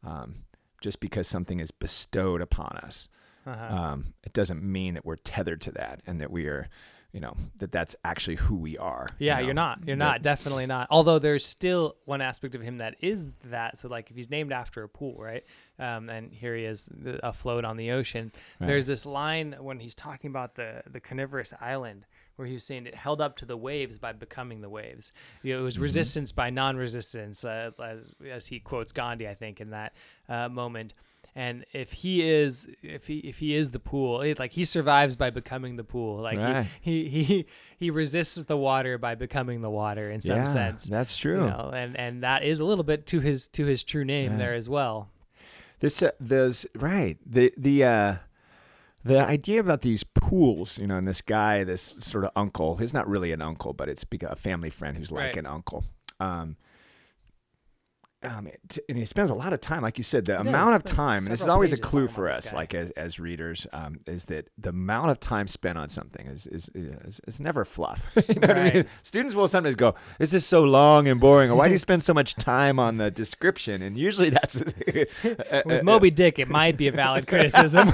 [0.05, 0.45] um,
[0.81, 3.09] just because something is bestowed upon us,
[3.47, 3.75] Uh-huh.
[3.77, 6.69] um, it doesn't mean that we're tethered to that and that we are,
[7.13, 9.09] you know, that that's actually who we are.
[9.19, 9.45] you Yeah, know?
[9.47, 9.79] you're not.
[9.87, 10.23] You're That- not.
[10.23, 10.89] Definitely not.
[10.91, 13.79] Although there's still one aspect of him that is that.
[13.79, 15.45] So like if he's named after a pool, right?
[15.79, 16.89] Um, and here he is
[17.23, 18.33] afloat on the ocean.
[18.61, 18.67] Right.
[18.67, 22.05] There's this line when he's talking about the the carnivorous island
[22.37, 25.13] where he was saying it held up to the waves by becoming the waves.
[25.43, 25.83] You know, it was Mm-hmm.
[25.83, 27.99] resistance by non-resistance, uh, as,
[28.31, 29.93] as he quotes Gandhi, I think, in that
[30.29, 30.95] uh, moment.
[31.35, 35.17] And if he is, if he if he is the pool, it, like he survives
[35.17, 36.23] by becoming the pool.
[36.23, 36.67] Like Right.
[36.81, 37.47] he, he he
[37.77, 40.85] he resists the water by becoming the water in some yeah, sense.
[40.87, 41.47] That's You true.
[41.49, 44.39] know, and and that is a little bit to his to his true name Right.
[44.39, 45.11] there as well.
[45.81, 48.15] This uh, those right the the uh
[49.07, 52.93] the idea about these pools, you know, and this guy, this sort of uncle, he's
[52.95, 55.37] not really an uncle, but it's a family friend who's like Right.
[55.37, 55.85] an uncle.
[56.21, 56.57] Um,
[58.23, 60.75] um, it, and he spends a lot of time, like you said, the He amount
[60.75, 63.99] of time, and this is always a clue for us, like as, as readers, um,
[64.07, 68.07] is that the amount of time spent on something is is is, is never fluff.
[68.29, 68.87] you know what I mean?
[69.03, 72.03] Students will sometimes go, "This is so long and boring," or "Why do you spend
[72.03, 76.77] so much time on the description?" And usually that's uh, With Moby Dick, it might
[76.77, 77.93] be a valid criticism.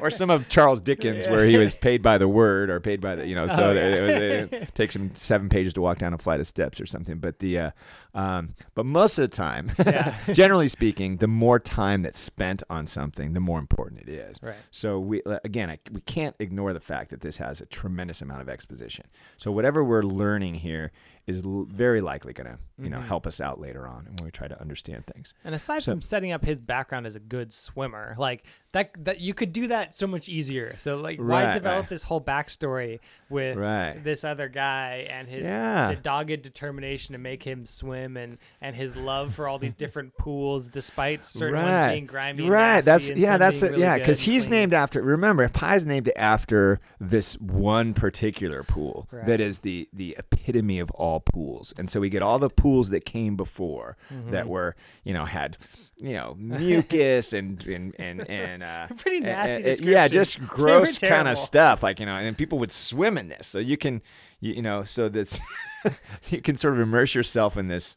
[0.00, 3.16] or some of Charles Dickens, where he was paid by the word or paid by
[3.16, 3.82] the, you know, so Oh, it, yeah.
[3.82, 7.18] it, it takes him seven pages to walk down a flight of steps or something.
[7.18, 7.70] But the, uh,
[8.14, 9.86] um, but most of the time, time.
[9.86, 10.16] Yeah.
[10.32, 14.36] Generally speaking, the more time that's spent on something, the more important it is.
[14.42, 14.56] Right.
[14.70, 18.22] So we uh, again, I, we can't ignore the fact that this has a tremendous
[18.22, 19.06] amount of exposition.
[19.36, 20.92] So whatever we're learning here
[21.26, 23.06] is l- very likely going to you know Mhm.
[23.06, 25.32] help us out later on when we try to understand things.
[25.44, 29.20] And aside So- from setting up his background as a good swimmer, like that that
[29.20, 30.74] you could do that so much easier.
[30.78, 31.88] So like why develop right.
[31.88, 34.02] this whole backstory with Right.
[34.02, 35.90] this other guy and his Yeah.
[35.94, 40.16] the dogged determination to make him swim and and his love for all these different
[40.18, 42.42] pools despite certain ones being grimy.
[42.44, 42.84] and right.
[42.84, 43.36] That's yeah.
[43.36, 43.70] That's it.
[43.72, 43.98] really yeah.
[43.98, 44.58] Because he's clean.
[44.60, 45.02] named after.
[45.02, 49.26] Remember, Pi's named after this one particular pool Right.
[49.26, 52.90] that is the the epitome of all pools, and so we get all the pools
[52.90, 54.30] that came before Mm-hmm.
[54.30, 55.56] that were you know had
[55.96, 61.28] you know mucus and and and and uh, Pretty nasty and- yeah, just gross kind
[61.28, 64.02] of stuff, like you know, and people would swim in this, so you can
[64.40, 65.38] you, you know, so this
[66.30, 67.96] you can sort of immerse yourself in this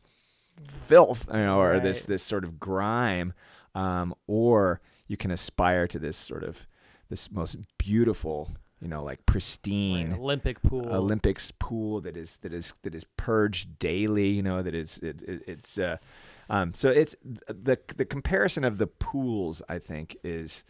[0.67, 3.33] filth, you know, or this this sort of grime,
[3.73, 6.67] um, or you can aspire to this sort of
[7.09, 10.93] this most beautiful, you know, like pristine Olympic pool.
[10.93, 14.27] Olympics pool that is that is that is purged daily.
[14.27, 15.97] You know that it's it, it, it's uh,
[16.49, 19.61] um, so it's the the comparison of the pools.
[19.69, 20.63] I think is,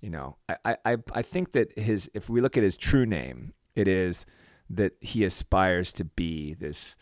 [0.00, 3.54] you know, I I I think that his if we look at his true name,
[3.74, 4.26] it is
[4.68, 6.96] that he aspires to be this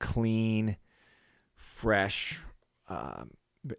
[0.00, 0.76] clean,
[1.54, 2.40] fresh.
[2.88, 3.30] Um,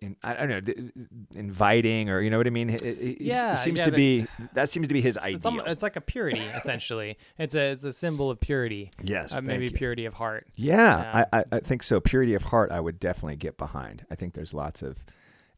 [0.02, 0.90] in, I don't know,
[1.36, 2.70] inviting or you know what I mean.
[2.70, 5.64] It, it- Yeah, it seems yeah, to be that seems to be his it's, ideal.
[5.66, 7.18] it's like a purity essentially.
[7.38, 8.92] It's a it's a symbol of purity.
[9.02, 10.48] yes, Uh, maybe purity of heart.
[10.56, 11.26] Yeah, Yeah.
[11.34, 12.00] I, I, I think so.
[12.00, 14.06] Purity of heart, I would definitely get behind.
[14.12, 15.06] I think there's lots of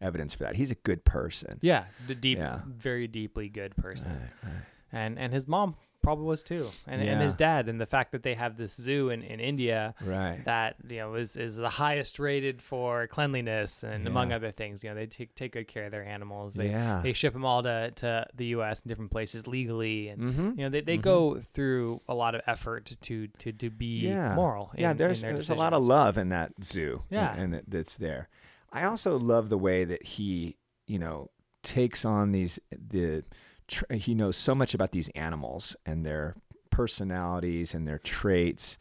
[0.01, 0.55] evidence for that.
[0.55, 1.59] He's a good person.
[1.61, 2.59] Yeah, the deep, Yeah.
[2.67, 4.11] very deeply good person.
[4.11, 4.63] Right, right.
[4.91, 8.21] and and his mom probably was too, and and his dad, and the fact that
[8.21, 10.43] they have this zoo in, in India Right.
[10.45, 14.83] that you know is is the highest rated for cleanliness and among other things.
[14.83, 16.53] You know they take take good care of their animals.
[16.53, 16.99] They yeah.
[17.01, 18.81] they ship them all to to the U.S.
[18.81, 20.49] and different places legally, and mm-hmm.
[20.59, 21.01] you know they, they Mhm.
[21.01, 24.35] go through a lot of effort to to to be Yeah.
[24.35, 24.71] moral.
[24.77, 27.03] yeah, in- there's in their there's a lot of love in that zoo.
[27.09, 27.31] Yeah.
[27.31, 28.27] and, and that, that's there.
[28.71, 31.29] I also love the way that he, you know,
[31.63, 33.23] takes on these the.
[33.67, 36.35] Tr- he knows so much about these animals and their
[36.69, 38.77] personalities and their traits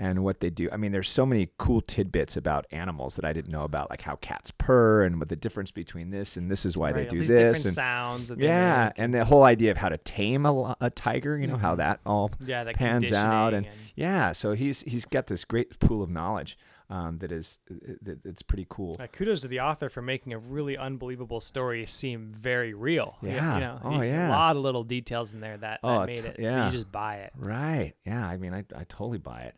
[0.00, 0.68] and what they do.
[0.70, 4.02] I mean, there's so many cool tidbits about animals that I didn't know about, like
[4.02, 7.18] how cats purr and what the difference between this and this is why Right, they
[7.18, 7.28] do this.
[7.28, 8.28] different And sounds.
[8.28, 11.36] That they yeah, make and the whole idea of how to tame a, a tiger,
[11.36, 11.78] you know, how Mhm.
[11.78, 14.30] that all yeah, that pans out and- conditioning yeah.
[14.30, 16.56] So he's he's got this great pool of knowledge
[16.90, 17.58] um, that is
[18.02, 18.96] that, it's pretty cool.
[18.98, 23.16] Uh, kudos to the author for making a really unbelievable story seem very real.
[23.22, 23.54] Yeah.
[23.54, 24.28] You know, Oh, you- yeah.
[24.28, 26.36] A lot of little details in there that, that Oh, made it.
[26.38, 26.66] yeah.
[26.66, 27.32] You just buy it.
[27.36, 27.92] Right.
[28.06, 28.26] Yeah.
[28.26, 29.56] I mean, I I totally buy it.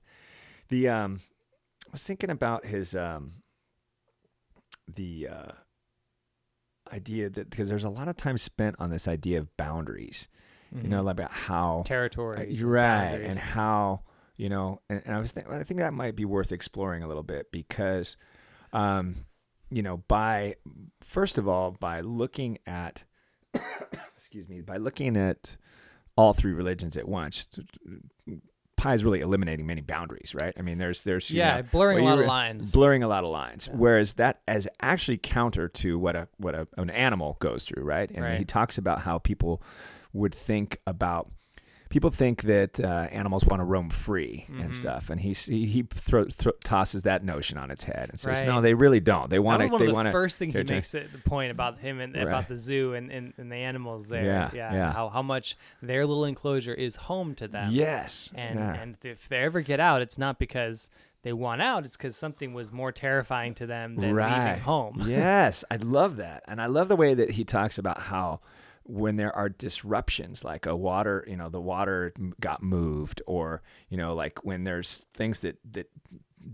[0.70, 1.20] The um,
[1.86, 3.34] I was thinking about his um,
[4.92, 5.52] the uh,
[6.92, 10.28] idea that because there's a lot of time spent on this idea of boundaries.
[10.72, 11.10] You know, Mhm.
[11.10, 12.36] about how territory.
[12.60, 13.30] Uh, right, boundaries.
[13.30, 14.02] and how
[14.40, 17.06] you know, and, and I was, th- I think that might be worth exploring a
[17.06, 18.16] little bit because,
[18.72, 19.16] um,
[19.70, 20.54] you know, by
[21.02, 23.04] first of all, by looking at,
[24.16, 25.58] excuse me, by looking at
[26.16, 27.48] all three religions at once,
[28.78, 30.54] Pi is really eliminating many boundaries, right?
[30.58, 32.72] I mean, there's, there's, you yeah, know, blurring a lot of lines.
[32.72, 33.68] blurring a lot of lines.
[33.70, 33.76] Yeah.
[33.76, 38.10] Whereas that is actually counter to what a what a, an animal goes through, right?
[38.10, 39.62] And he talks about how people
[40.14, 41.30] would think about
[41.90, 44.74] people think that uh, animals want to roam free and Mhm.
[44.74, 48.40] stuff, and he he, he thro- thro- tosses that notion on its head and says,
[48.42, 49.28] no, they really don't.
[49.28, 49.76] They want to.
[49.76, 50.12] They the want to.
[50.12, 52.22] first thing he makes it the point about him and Right.
[52.22, 54.24] about the zoo and, and, and the animals there.
[54.24, 54.92] Yeah, yeah.
[54.92, 57.72] How how much their little enclosure is home to them.
[57.72, 58.32] Yes.
[58.34, 58.80] And yeah.
[58.80, 60.88] and if they ever get out, it's not because
[61.22, 61.84] they want out.
[61.84, 64.46] It's because something was more terrifying to them than right.
[64.48, 65.02] leaving home.
[65.06, 68.40] yes, I love that, and I love the way that he talks about how
[68.90, 73.96] when there are disruptions, like a water, you know, the water got moved, or you
[73.96, 75.90] know, like when there's things that that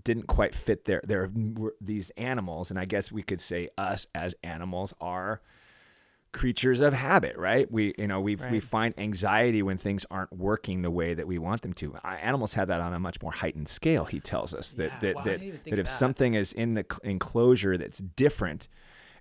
[0.04, 1.00] didn't quite fit there.
[1.06, 5.40] There were these animals, and I guess we could say us as animals are
[6.32, 7.70] creatures of habit, right?
[7.70, 8.62] We, you know, we we Right.
[8.62, 11.94] find anxiety when things aren't working the way that we want them to.
[12.04, 14.04] Animals have that on a much more heightened scale.
[14.04, 15.92] He tells us that Yeah, that wow, that, didn't even think that if that.
[15.92, 18.68] something is in the enclosure that's different,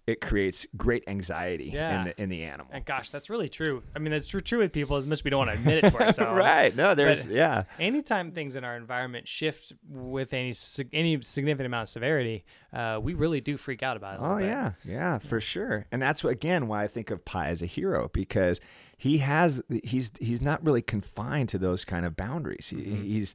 [0.07, 1.97] it creates great anxiety Yeah.
[1.99, 2.67] in the in the animal.
[2.71, 3.81] And gosh, that's really true.
[3.95, 5.83] I mean, that's true true with people as much as we don't want to admit
[5.83, 6.37] it to ourselves.
[6.37, 6.75] right?
[6.75, 10.53] No, there's But- yeah, Anytime things in our environment shift with any
[10.93, 14.19] any significant amount of severity, uh, we really do freak out about it.
[14.21, 15.87] Oh yeah, yeah, for sure.
[15.91, 18.61] And that's what, again why I think of Pi as a hero because
[18.97, 22.69] he has he's he's not really confined to those kind of boundaries.
[22.69, 23.03] He, Mm-hmm.
[23.03, 23.33] He's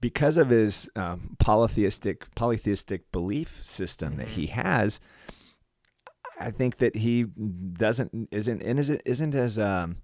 [0.00, 4.32] because of his um, polytheistic polytheistic belief system that Mhm.
[4.32, 5.00] he has,
[6.38, 9.96] I think that he doesn't isn't and isn't isn't as um,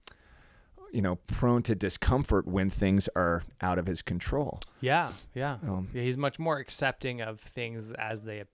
[0.93, 4.61] you know prone to discomfort when things are out of his control.
[4.81, 5.59] Yeah, yeah.
[5.63, 8.45] Um, Yeah, he's much more accepting of things as they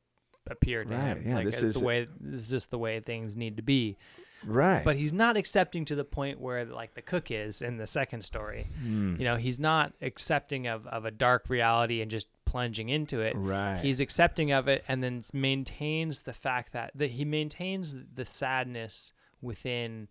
[0.50, 1.22] appear to Right, him.
[1.26, 3.62] yeah, like this uh, is- the way this is just the way things need to
[3.62, 3.96] be.
[4.44, 4.84] right.
[4.84, 8.22] But he's not accepting to the point where like the cook is in the second
[8.24, 8.68] story.
[8.82, 13.20] Mm, You know, he's not accepting of, of a dark reality and just plunging into
[13.20, 13.34] it.
[13.36, 13.78] right.
[13.82, 19.12] He's accepting of it and then maintains the fact that, that he maintains the sadness
[19.42, 20.08] within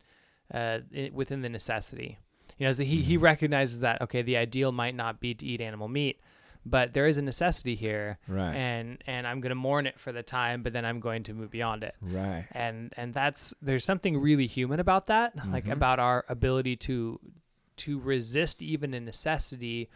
[0.54, 0.80] uh,
[1.13, 2.19] within the necessity.
[2.58, 3.04] You know, so he, Mm-hmm.
[3.08, 6.19] he recognizes that okay, the ideal might not be to eat animal meat,
[6.65, 8.56] but there is a necessity here, right.
[8.56, 11.52] and and I'm gonna mourn it for the time, but then I'm going to move
[11.52, 11.95] beyond it.
[12.02, 12.45] right.
[12.52, 15.73] And and that's there's something really human about that, like Mhm.
[15.73, 17.19] about our ability to
[17.78, 19.89] to resist even a necessity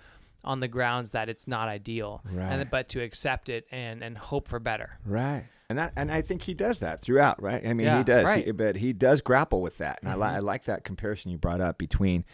[0.43, 2.51] on the grounds that it's not ideal, Right.
[2.51, 4.99] and but to accept it and and hope for better.
[5.05, 5.45] Right.
[5.69, 7.65] And that, and I think he does that throughout, right?
[7.65, 8.45] I mean, Yeah, he does, right.
[8.45, 10.35] He- but he does grapple with that, and I, li- Mhm.
[10.35, 12.25] I like that comparison you brought up between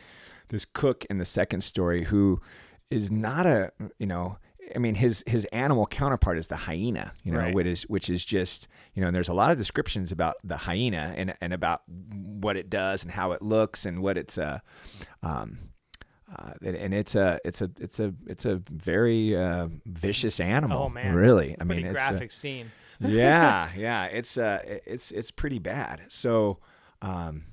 [0.50, 2.42] this cook in the second story, who
[2.90, 4.38] is not a, you know,
[4.76, 7.54] I mean, his his animal counterpart is the hyena, you know, Right.
[7.54, 10.58] which is which is just, you know, and there's a lot of descriptions about the
[10.58, 14.60] hyena and and about what it does and how it looks and what it's uh,
[15.22, 15.60] um,
[16.36, 20.84] uh, and- and it's a it's a it's a it's a very uh, vicious animal.
[20.84, 21.16] Oh, man.
[21.16, 21.54] really.
[21.60, 22.72] I Pretty mean, it's uh, graphic scene.
[23.00, 26.02] yeah, yeah, it's uh, it's it's pretty bad.
[26.10, 26.60] So,
[27.02, 27.46] um,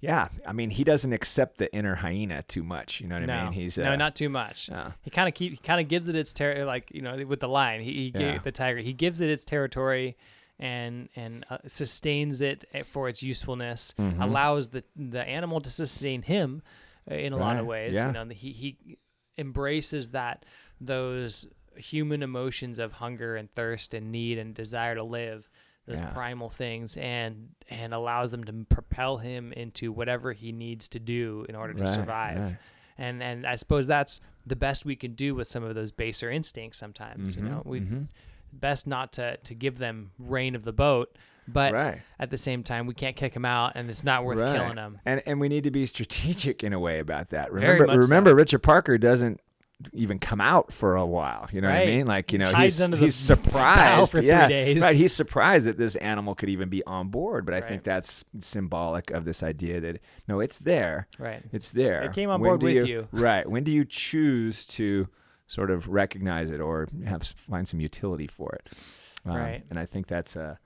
[0.00, 3.00] yeah, I mean, he doesn't accept the inner hyena too much.
[3.00, 3.52] You know what no, I mean?
[3.52, 4.70] He's uh, no, not too much.
[4.70, 7.16] uh, He kind of keep he kind of gives it its territory, like you know
[7.26, 7.82] with the lion.
[7.82, 8.32] He, he Yeah.
[8.32, 8.78] gave the tiger.
[8.80, 10.16] He gives it its territory,
[10.58, 13.94] and and uh, sustains it eh, for its usefulness.
[13.98, 14.22] Mhm.
[14.22, 16.62] Allows the the animal to sustain him
[17.10, 17.94] in a lot of ways.
[17.94, 18.06] yeah.
[18.08, 18.98] You know, he he
[19.38, 20.44] embraces that
[20.80, 25.48] those human emotions of hunger and thirst and need and desire to live
[25.86, 26.06] those Yeah.
[26.10, 31.44] primal things and and allows them to propel him into whatever he needs to do
[31.48, 32.56] in order to survive right.
[32.98, 36.30] and and I suppose that's the best we can do with some of those baser
[36.30, 36.78] instincts.
[36.78, 38.08] Sometimes, you know, we mhm.
[38.52, 41.16] best not to to give them reign of the boat,
[41.48, 44.38] but right, at the same time, we can't kick him out, and it's not worth
[44.38, 44.56] right.
[44.56, 44.98] killing him.
[45.04, 47.52] and and we need to be strategic in a way about that.
[47.52, 48.08] Very Remember, so.
[48.08, 49.40] remember, Richard Parker doesn't
[49.92, 51.48] even come out for a while.
[51.52, 52.06] You know what I mean?
[52.06, 54.14] Like you know, Hides he's he's surprised.
[54.14, 54.80] yeah, days.
[54.80, 54.96] right.
[54.96, 57.44] He's surprised that this animal could even be on board.
[57.44, 57.68] But I Right.
[57.68, 61.08] think that's symbolic of this idea that no, it's there.
[61.18, 61.42] Right.
[61.52, 62.02] It's there.
[62.04, 63.08] It came on When board with you.
[63.12, 63.48] Right.
[63.48, 65.08] When do you choose to
[65.46, 68.72] sort of recognize it or have find some utility for it?
[69.26, 69.62] Um, Right.
[69.68, 70.56] And I think that's uh,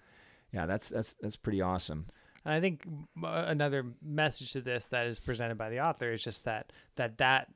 [0.52, 2.06] yeah, that's that's that's pretty awesome.
[2.44, 2.82] And I think
[3.22, 7.18] uh, another message to this that is presented by the author is just that that
[7.18, 7.48] that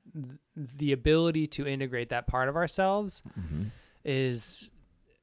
[0.57, 3.65] the ability to integrate that part of ourselves Mm-hmm.
[4.05, 4.71] is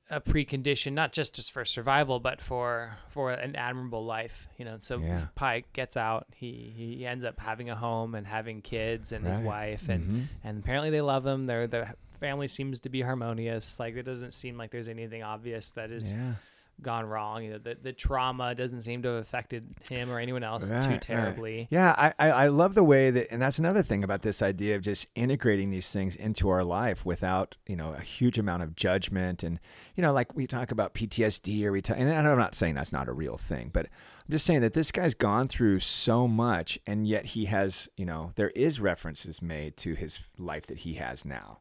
[0.09, 4.75] a precondition not just just for survival but for for an admirable life you know
[4.79, 5.27] so Yeah.
[5.35, 9.39] pike gets out he he ends up having a home and having kids and his
[9.39, 10.27] wife and Mhm.
[10.43, 11.87] and apparently they love him their the
[12.19, 16.11] family seems to be harmonious like it doesn't seem like there's anything obvious that is
[16.11, 16.33] yeah.
[16.81, 20.43] Gone wrong you know the, the trauma doesn't seem to have affected him or anyone
[20.43, 21.01] else Right, too right.
[21.01, 24.41] terribly Yeah, I, I, I love the way that, and that's another thing about this
[24.41, 28.63] idea of just integrating these things into our life without, you know, a huge amount
[28.63, 29.43] of judgment.
[29.43, 29.59] And,
[29.95, 32.91] you know, like we talk about PTSD or we talk, and I'm not saying that's
[32.91, 36.79] not a real thing, but I'm just saying that this guy's gone through so much
[36.87, 40.95] and yet he has, you know, there is references made to his life that he
[40.95, 41.59] has now.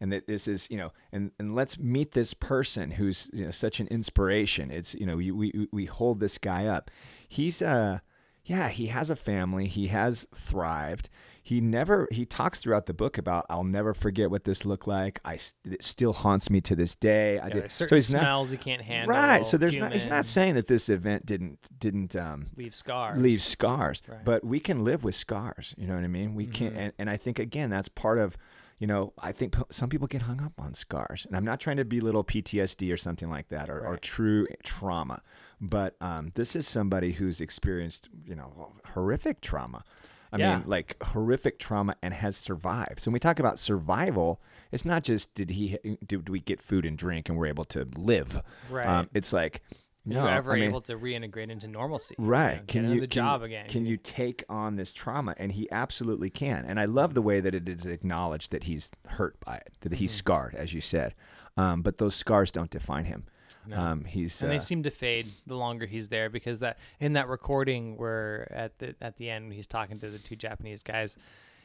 [0.00, 3.50] And that this is, you know, and, and let's meet this person who's you know,
[3.50, 4.70] such an inspiration.
[4.70, 6.90] It's, you know, we, we, we hold this guy up.
[7.28, 7.98] He's, uh,
[8.44, 9.66] yeah, he has a family.
[9.66, 11.10] He has thrived.
[11.42, 15.20] He never he talks throughout the book about I'll never forget what this looked like.
[15.24, 17.38] I it still haunts me to this day.
[17.38, 17.72] I yeah, did.
[17.72, 19.44] certain he's not smells you can't handle right.
[19.44, 19.92] So there's not.
[19.92, 24.24] He's not saying that this event didn't didn't um, leave scars leave scars, Right.
[24.24, 25.74] but we can live with scars.
[25.78, 26.34] You know what I mean?
[26.34, 26.76] We can, Mhm.
[26.78, 28.36] and, and I think again that's part of.
[28.80, 31.76] You know, I think some people get hung up on scars, and I'm not trying
[31.76, 35.20] to belittle PTSD or something like that, or, or true trauma.
[35.60, 39.84] But um, this is somebody who's experienced, you know, horrific trauma.
[40.32, 40.58] I Yeah.
[40.58, 43.00] mean, like horrific trauma and has survived.
[43.00, 44.40] So when we talk about survival,
[44.72, 47.86] it's not just did he did we get food and drink and we're able to
[47.96, 48.40] live.
[48.70, 49.60] right Um, it's like
[50.04, 52.52] no, you ever I mean, able to reintegrate into normalcy Right.
[52.54, 55.34] you know, can you the can, job again Can you take on this trauma?
[55.36, 56.64] And he absolutely can.
[56.64, 59.94] And I love the way that it is acknowledged that he's hurt by it, that
[59.94, 60.16] he's Mhm.
[60.16, 61.14] scarred, as you said.
[61.56, 63.26] Um, but those scars don't define him.
[63.66, 63.78] No.
[63.78, 67.12] Um, he's and uh, they seem to fade the longer he's there because that in
[67.12, 71.14] that recording where at the at the end he's talking to the two Japanese guys,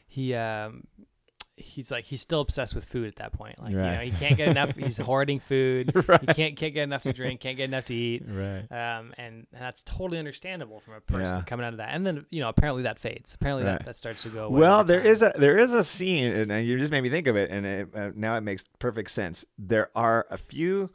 [0.08, 0.88] he um
[1.58, 3.58] he's like he's still obsessed with food at that point.
[3.62, 4.76] Like you know he can't get enough.
[4.76, 5.91] He's hoarding food.
[6.22, 7.39] He can't can't get enough to drink.
[7.39, 8.24] Can't get enough to eat.
[8.28, 8.65] Right.
[8.72, 11.44] Um, and that's totally understandable from a person Yeah.
[11.44, 11.89] coming out of that.
[11.94, 13.34] And then you know apparently that fades.
[13.34, 13.80] Apparently Right.
[13.80, 14.60] that, that starts to go away.
[14.60, 15.12] Well, there time.
[15.12, 17.65] is a there is a scene, and you just made me think of it, and
[17.65, 19.46] it, uh, now it makes perfect sense.
[19.58, 20.89] There are a few.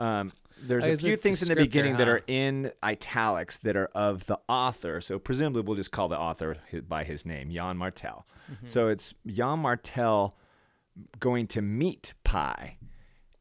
[0.00, 4.26] Um, there's a few things in the beginning that are in italics that are of
[4.26, 5.00] the author.
[5.00, 6.56] So presumably we'll just call the author
[6.88, 8.26] by his name, Yann Martel.
[8.50, 8.66] Mm-hmm.
[8.66, 10.36] So it's Yann Martel
[11.20, 12.77] going to meet Pi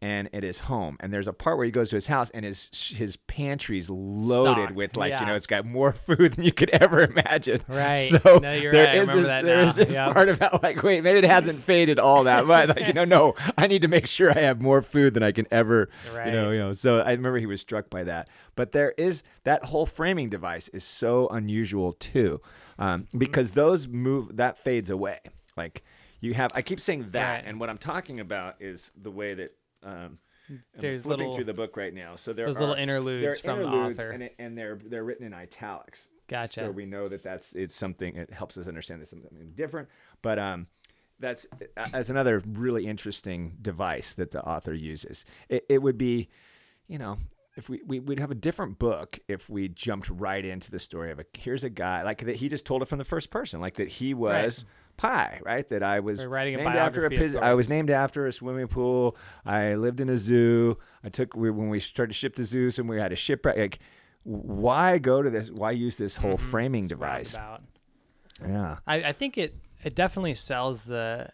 [0.01, 0.95] and at his home.
[0.99, 4.51] And there's a part where he goes to his house and his his pantry's loaded
[4.61, 7.61] Stocked, with like, you know, it's got more food than you could ever imagine.
[7.67, 8.09] Right.
[8.09, 8.97] So No, you're there right.
[8.97, 10.13] Is this, that there is this Yep.
[10.13, 12.69] part about like, wait, maybe it hasn't faded all that much.
[12.69, 15.31] Like, you know, no, I need to make sure I have more food than I
[15.31, 16.53] can ever, you know, Right.
[16.53, 16.73] you know.
[16.73, 18.27] So I remember he was struck by that.
[18.55, 22.39] But there is that whole framing device is so unusual too,
[22.77, 23.17] um, Mm-hmm.
[23.17, 25.19] because those move that fades away.
[25.55, 25.83] Like
[26.21, 27.43] you have, I keep saying that, Right.
[27.47, 29.55] and what I'm talking about is the way that.
[29.83, 30.19] Um,
[30.77, 32.15] There's flipping little- through the book right now.
[32.15, 34.11] So there those are little interludes from the author.
[34.11, 36.09] and, it, and they're they're written in italics.
[36.27, 36.59] Gotcha.
[36.59, 38.15] So we know that that's it's something.
[38.15, 39.89] It helps us understand there's something different.
[40.21, 40.67] But um,
[41.19, 41.47] that's
[41.91, 45.25] that's another really interesting device that the author uses.
[45.49, 46.29] It, it would be,
[46.87, 47.17] you know.
[47.55, 51.09] If we, we would have a different book if we jumped right into the story
[51.09, 53.59] of a here's a guy like that he just told it from the first person
[53.59, 54.63] like that he was
[54.97, 58.33] Pi right that I was writing a named after a I was named after a
[58.33, 59.15] swimming pool.
[59.45, 60.77] I lived in a zoo.
[61.03, 63.57] I took we, when we started to ship to zoos and we had a shipwreck
[63.57, 63.79] like
[64.23, 67.35] why go to this why use this whole framing It's device?
[67.35, 67.63] Roundabout.
[68.45, 68.77] yeah.
[68.85, 71.29] I, I think it it definitely sells the.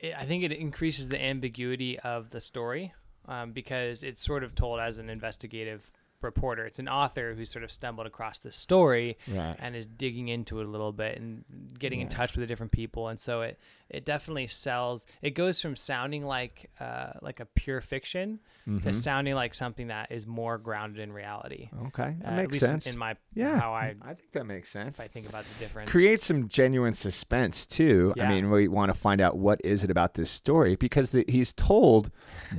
[0.00, 2.92] It, I think it increases the ambiguity of the story
[3.26, 5.90] um, because it's sort of told as an investigative
[6.22, 6.64] reporter.
[6.66, 9.56] It's an author who sort of stumbled across this story Right.
[9.58, 11.44] and is digging into it a little bit and
[11.78, 13.08] getting in touch with the different people.
[13.08, 13.58] And so it
[13.90, 15.06] it definitely sells.
[15.22, 18.94] It goes from sounding like uh, like a pure fiction to Mhm.
[18.94, 21.70] sounding like something that is more grounded in reality.
[21.86, 24.32] okay that Uh, at makes least in- sense in my yeah how I I think
[24.32, 25.90] that makes sense if I think about the difference.
[25.90, 28.12] create some genuine suspense too.
[28.20, 31.24] I mean, we want to find out what is it about this story because the,
[31.28, 32.10] he's told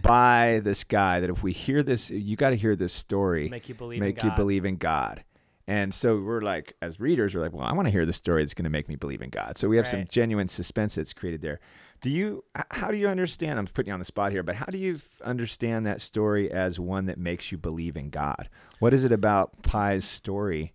[0.02, 3.70] by this guy that if we hear this, you got to hear this story, make
[3.70, 4.36] you believe make in you God.
[4.38, 5.24] believe in God.
[5.68, 8.44] And so we're like, as readers, we're like, well, I want to hear the story
[8.44, 9.56] that's going to make me believe in God.
[9.60, 11.60] So we have some genuine suspense that's created there.
[12.02, 12.44] Do you?
[12.72, 13.60] How do you understand?
[13.60, 16.80] I'm putting you on the spot here, but how do you understand that story as
[16.80, 18.50] one that makes you believe in God?
[18.80, 20.74] What is it about Pi's story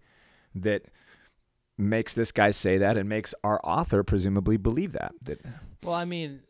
[0.55, 0.85] that
[1.77, 5.13] makes this guy say that and makes our author presumably believe that?
[5.23, 5.41] That
[5.83, 6.43] Well, I mean,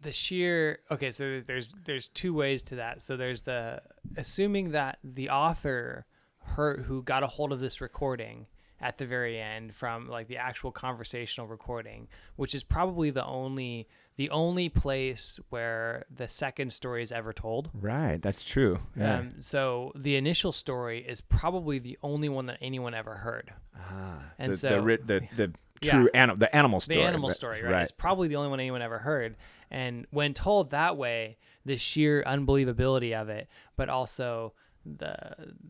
[0.00, 1.10] the sheer okay.
[1.10, 3.02] So there's, there's there's two ways to that.
[3.02, 3.82] So there's the
[4.16, 6.06] assuming that the author,
[6.40, 8.46] her who got a hold of this recording
[8.80, 12.06] at the very end from like the actual conversational recording,
[12.36, 17.70] which is probably the only the only place where the second story is ever told.
[17.72, 18.20] right?
[18.20, 18.80] That's true.
[18.96, 19.18] Yeah.
[19.18, 23.52] Um, so the initial story is probably the only one that anyone ever heard.
[23.76, 25.90] ah, and the, so- the, the the Yeah.
[25.92, 26.98] true animal the animal story.
[26.98, 29.36] the animal right, story, right, Is probably the only one anyone ever heard.
[29.70, 34.54] And when told that way, the sheer unbelievability of it, but also
[34.86, 35.14] the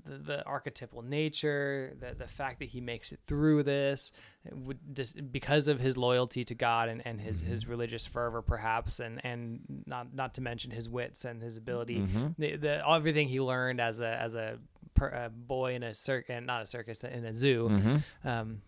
[0.05, 4.13] the, the archetypal nature, the the fact that he makes it through this,
[4.53, 9.01] would just because of his loyalty to God and, and his, his religious fervor, perhaps,
[9.01, 12.35] and and not not to mention his wits and his ability, Mhm.
[12.39, 14.59] the, the everything he learned as a as a,
[14.95, 17.69] per, a boy in a circus, not a circus, in a zoo.
[17.69, 18.03] Mhm.
[18.25, 18.63] Um,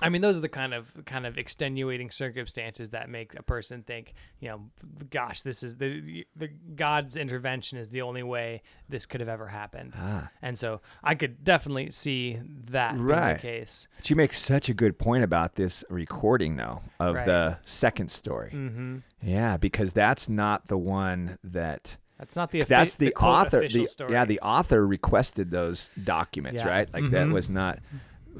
[0.00, 3.82] I mean, those are the kind of kind of extenuating circumstances that make a person
[3.82, 4.70] think, you know,
[5.10, 9.48] gosh, this is the the God's intervention is the only way this could have ever
[9.48, 9.94] happened.
[9.96, 10.30] Ah.
[10.40, 12.38] And so I could definitely see
[12.70, 13.34] that being Right.
[13.34, 13.88] the case.
[13.96, 17.26] But you make such a good point about this recording, though, of Right.
[17.26, 18.52] the second story.
[18.54, 18.98] Mm-hmm.
[19.20, 21.96] Yeah, because that's not the one that.
[22.18, 23.68] That's not the offi- that's the, quote author.
[23.68, 24.12] The, story.
[24.12, 26.68] yeah, the author requested those documents, Yeah.
[26.68, 26.92] right?
[26.94, 27.32] Like that Mhm.
[27.32, 27.78] was not.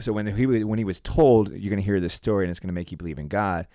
[0.00, 2.60] So when he when he was told you're going to hear this story and it's
[2.60, 3.66] going to make you believe in God,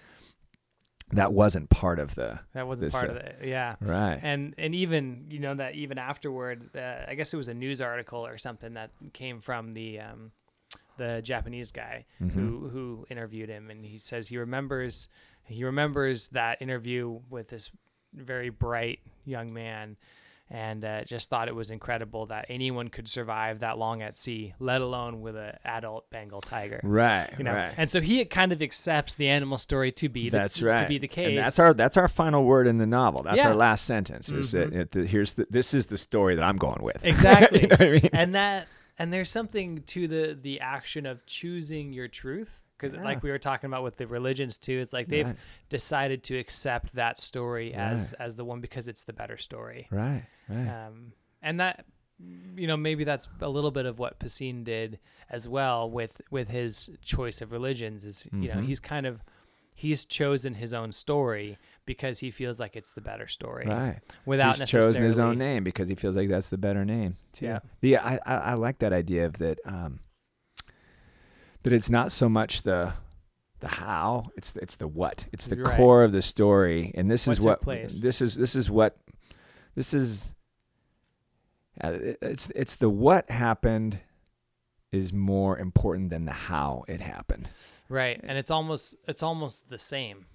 [1.12, 3.40] that wasn't part of the that wasn't this, part uh, of it.
[3.44, 3.76] Yeah.
[3.82, 4.20] right.
[4.24, 7.82] and and even you know that even afterward uh, i guess it was a news
[7.82, 10.32] article or something that came from the um
[10.98, 12.32] the japanese guy Mhm.
[12.32, 15.08] who who interviewed him and he says he remembers
[15.46, 17.70] he remembers that interview with this
[18.14, 19.98] very bright young man
[20.50, 24.54] and uh, just thought it was incredible that anyone could survive that long at sea
[24.60, 27.30] let alone with an adult bengal tiger Right.
[27.38, 27.74] you know right.
[27.78, 30.82] and so he kind of accepts the animal story to be the, That's right.
[30.84, 33.24] to be the case And that's our that's our final word in the novel.
[33.24, 33.50] That's Yeah.
[33.50, 34.32] our last sentence.
[34.32, 34.74] Is Mhm.
[34.76, 37.04] it, the, here's the, this is the story that I'm going with.
[37.14, 37.62] Exactly.
[37.62, 38.10] you know I mean?
[38.14, 38.68] and that
[39.00, 43.04] and there's something to the the action of choosing your truth because Yeah.
[43.04, 45.36] like we were talking about with the religions too, it's like they've Right.
[45.70, 48.26] decided to accept that story as Right.
[48.26, 49.88] as the one because it's the better story.
[49.92, 50.26] Right.
[50.50, 50.68] Right.
[50.88, 51.86] Um, and that
[52.56, 56.50] you know maybe that's a little bit of what Piscine did as well with with
[56.50, 58.66] his choice of religions is you know Mhm.
[58.68, 59.24] he's kind of
[59.76, 64.00] he's chosen his own story because he feels like it's the better story right.
[64.26, 67.16] without He's necessarily chosen his own name because he feels like that's the better name.
[67.34, 67.46] too.
[67.46, 67.60] Yeah.
[67.82, 70.00] The I, I I like that idea of that um
[71.64, 72.94] that it's not so much the
[73.60, 75.26] the how, it's it's the what.
[75.32, 75.78] It's the Right.
[75.78, 76.92] core of the story.
[76.96, 78.02] And this What is what place.
[78.02, 78.98] this is this is what
[79.76, 80.34] this is
[81.84, 84.00] uh, it- it's it's the what happened
[84.92, 87.50] is more important than the how it happened.
[87.90, 90.26] right and it's almost it's almost the same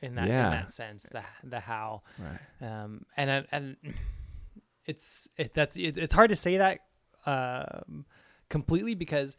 [0.00, 0.46] in that Yeah.
[0.46, 2.40] in that sense the the how Right.
[2.82, 3.76] um and and- and
[4.84, 6.80] it's it, that's it, it's hard to say that
[7.26, 8.06] um
[8.48, 9.36] completely because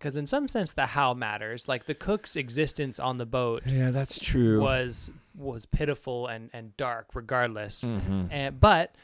[0.00, 3.90] because in some sense the how matters like the cook's existence on the boat Yeah,
[3.92, 4.60] that's true.
[4.60, 8.28] was was pitiful and and dark regardless Mhm.
[8.32, 8.94] and but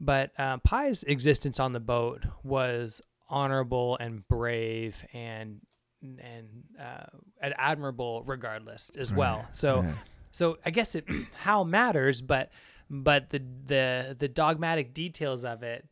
[0.00, 5.60] but um, Pi's existence on the boat was honorable and brave and
[6.02, 7.06] and uh,
[7.40, 9.46] and admirable regardless as well.
[9.52, 9.94] So right.
[10.32, 11.04] so I guess it
[11.38, 12.50] how matters, but
[12.90, 15.86] but the the the dogmatic details of it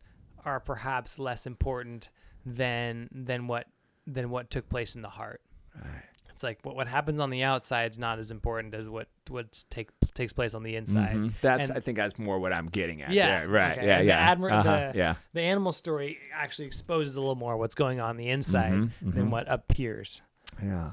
[0.44, 2.10] are perhaps less important
[2.44, 3.66] than than what
[4.06, 5.40] than what took place in the heart.
[5.76, 6.02] Right.
[6.30, 9.64] It's like what what happens on the outside is not as important as what what's
[9.64, 11.14] take takes place on the inside.
[11.16, 11.32] Mhm.
[11.40, 13.10] That's And- I think that's more what I'm getting at.
[13.12, 13.78] Yeah, right.
[13.78, 13.86] okay.
[13.86, 14.34] Yeah, And the yeah.
[14.34, 15.14] admir- uh-huh, the- yeah.
[15.34, 19.26] The animal story actually exposes a little more what's going on the inside Mhm, than
[19.26, 19.30] mhm.
[19.30, 20.20] what appears.
[20.62, 20.92] Yeah.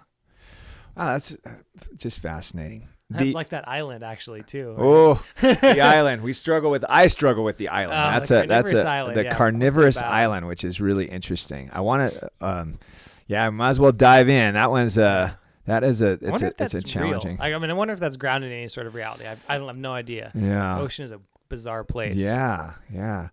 [0.96, 1.56] Wow, that's uh,
[1.98, 2.90] just fascinating.
[3.10, 4.76] That's The, like that island actually too.
[4.78, 6.22] oh, the island.
[6.22, 6.86] We struggle with.
[6.88, 8.00] I struggle with the island.
[8.00, 9.36] Oh, that's the a that's carnivorous a island, the yeah.
[9.36, 11.70] Carnivorous island, which is really interesting.
[11.74, 12.32] I want to.
[12.40, 12.80] Um,
[13.28, 14.54] yeah, I might as well dive in.
[14.54, 15.32] That one's uh
[15.66, 17.40] that is a it's a it's a challenging.
[17.40, 19.26] I mean, I wonder if that's grounded in any sort of reality.
[19.26, 20.32] I, I don't have no idea.
[20.36, 20.76] yeah.
[20.76, 22.16] The ocean is a bizarre place.
[22.16, 23.30] Yeah, yeah.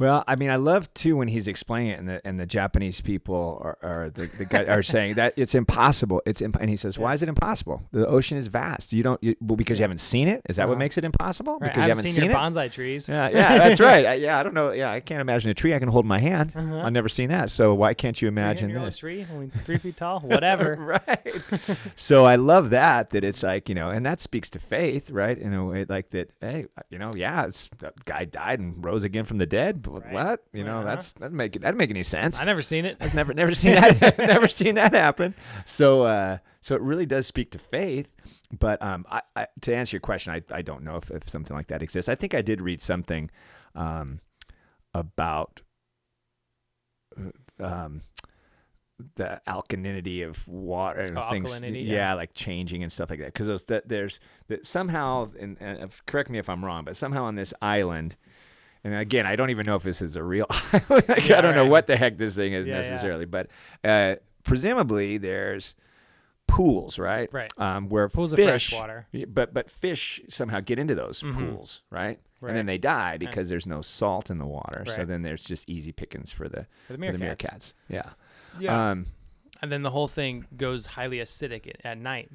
[0.00, 3.00] Well, I mean, I love too when he's explaining it, and the and the Japanese
[3.02, 6.22] people are, are the, the guy are saying that it's impossible.
[6.24, 7.82] It's imp- and he says, "Why is it impossible?
[7.92, 8.94] The ocean is vast.
[8.94, 10.40] You don't you, well, because you haven't seen it.
[10.48, 10.78] Is that what Uh-huh.
[10.78, 11.58] makes it impossible?
[11.60, 11.70] Right.
[11.70, 12.34] Because you haven't seen, seen, it.
[12.34, 13.08] bonsai trees.
[13.10, 14.06] Yeah, yeah, that's right.
[14.06, 14.72] I, yeah, I don't know.
[14.72, 16.52] Yeah, I can't imagine a tree I can hold in my hand.
[16.56, 16.80] Uh-huh.
[16.80, 17.50] I've never seen that.
[17.50, 18.96] So why can't you imagine this?
[18.96, 20.20] tree, only three feet tall.
[20.20, 20.76] Whatever.
[21.08, 21.40] right.
[21.94, 25.36] so I love that that it's like you know, and that speaks to faith, right?
[25.36, 26.30] In a way, like that.
[26.40, 29.86] Hey, you know, yeah, it's, that guy died and rose again from the dead.
[29.90, 30.12] Right.
[30.12, 30.44] what?
[30.52, 30.84] You know, Uh-huh.
[30.84, 32.40] that's that make it that make any sense?
[32.40, 32.96] I never seen it.
[33.00, 35.34] I've never never seen that never seen that happen.
[35.64, 38.08] So uh, so it really does speak to faith.
[38.58, 41.56] But um, I, I, to answer your question, I, I don't know if, if something
[41.56, 42.08] like that exists.
[42.08, 43.30] I think I did read something
[43.74, 44.20] um,
[44.92, 45.62] about
[47.16, 48.02] uh, um,
[49.16, 51.52] the alkalinity of water and Oh, things.
[51.60, 51.92] alkalinity, yeah.
[51.94, 52.14] yeah.
[52.14, 53.26] like changing and stuff like that.
[53.32, 57.24] Because those that there's that somehow, and, and correct me if I'm wrong, but somehow
[57.24, 58.16] on this island.
[58.84, 60.84] And again, I don't even know if this is a real island.
[61.08, 62.80] like, Yeah, I don't know what the heck this thing is Yeah, yeah.
[62.80, 63.48] necessarily, but
[63.84, 65.74] uh, presumably there's
[66.46, 67.28] pools, right?
[67.32, 67.50] Right.
[67.58, 69.06] Um, where Pools fish, of fresh water.
[69.28, 71.34] But but fish somehow get into those Mhm.
[71.34, 72.18] pools, right?
[72.40, 72.48] right?
[72.48, 74.84] And then they die because there's no salt in the water.
[74.86, 77.18] So then there's just easy pickings for the For the for meerkats.
[77.18, 77.72] the meerkats.
[77.88, 78.10] Yeah.
[78.58, 78.90] Yeah.
[78.90, 79.06] Um,
[79.62, 82.30] and then the whole thing goes highly acidic at night.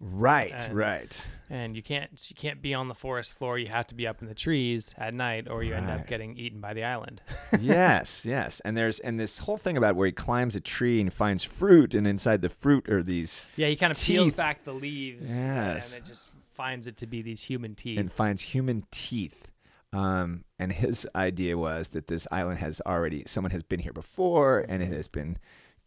[0.00, 0.52] Right.
[0.52, 1.28] And- right.
[1.50, 3.58] and you can't you can't be on the forest floor.
[3.58, 6.36] You have to be up in the trees at night, or you end up getting
[6.36, 7.20] eaten by the island.
[7.60, 8.60] yes, yes.
[8.64, 11.94] And there's and this whole thing about where he climbs a tree and finds fruit,
[11.94, 15.42] and inside the fruit are these Yeah, he kind of peels back the leaves, uh,
[15.46, 15.94] Yes.
[15.96, 17.98] and it just finds it to be these human teeth.
[17.98, 19.46] and finds human teeth.
[19.92, 24.66] Um, and his idea was that this island has already someone has been here before,
[24.68, 25.38] and it has been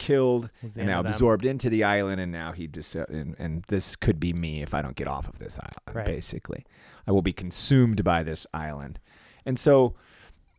[0.08, 3.96] killed and now absorbed into the island, and now he just uh, and, and this
[3.96, 5.96] could be me if I don't get off of this island.
[5.98, 6.06] Right.
[6.06, 6.66] Basically,
[7.08, 9.00] I will be consumed by this island,
[9.46, 9.96] and so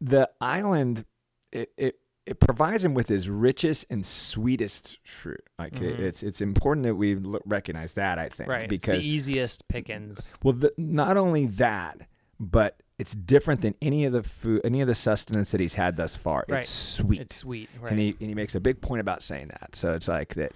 [0.00, 1.04] the island
[1.52, 1.98] it it.
[2.24, 5.42] It provides him with his richest and sweetest fruit.
[5.58, 6.06] Like it- Mhm.
[6.08, 8.16] it's it's important that we l- recognize that.
[8.16, 10.32] I think right, because it's the easiest pickings.
[10.40, 12.06] well, the, not only that,
[12.38, 15.96] but it's different than any of the food, any of the sustenance that he's had
[15.96, 16.44] thus far.
[16.48, 16.58] Right.
[16.60, 17.90] It's sweet, It's sweet, right?
[17.90, 19.74] and he and he makes a big point about saying that.
[19.74, 20.52] So it's like that.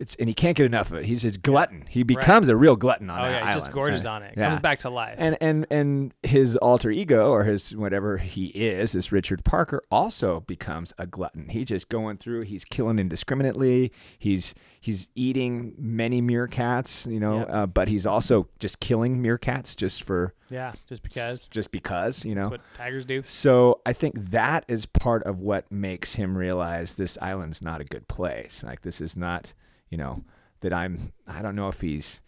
[0.00, 1.04] It's and he can't get enough of it.
[1.04, 1.84] He's a glutton.
[1.88, 3.48] He becomes a real glutton on oh that yeah, island.
[3.54, 4.34] he just gorges Uh, on it.
[4.36, 4.46] yeah.
[4.46, 5.14] Comes back to life.
[5.18, 10.40] And and and his alter ego or his whatever he is, this Richard Parker, also
[10.40, 11.50] becomes a glutton.
[11.50, 12.42] He's just going through.
[12.42, 13.92] He's killing indiscriminately.
[14.18, 20.02] He's he's eating many meerkats, you know, uh, but he's also just killing meerkats just
[20.02, 22.40] for yeah, just because just because, you know.
[22.42, 23.22] that's what tigers do.
[23.22, 27.84] So I think that is part of what makes him realize this island's not a
[27.84, 28.64] good place.
[28.64, 29.52] Like this is not,
[29.90, 30.24] you know,
[30.60, 32.22] that I'm I don't know if he's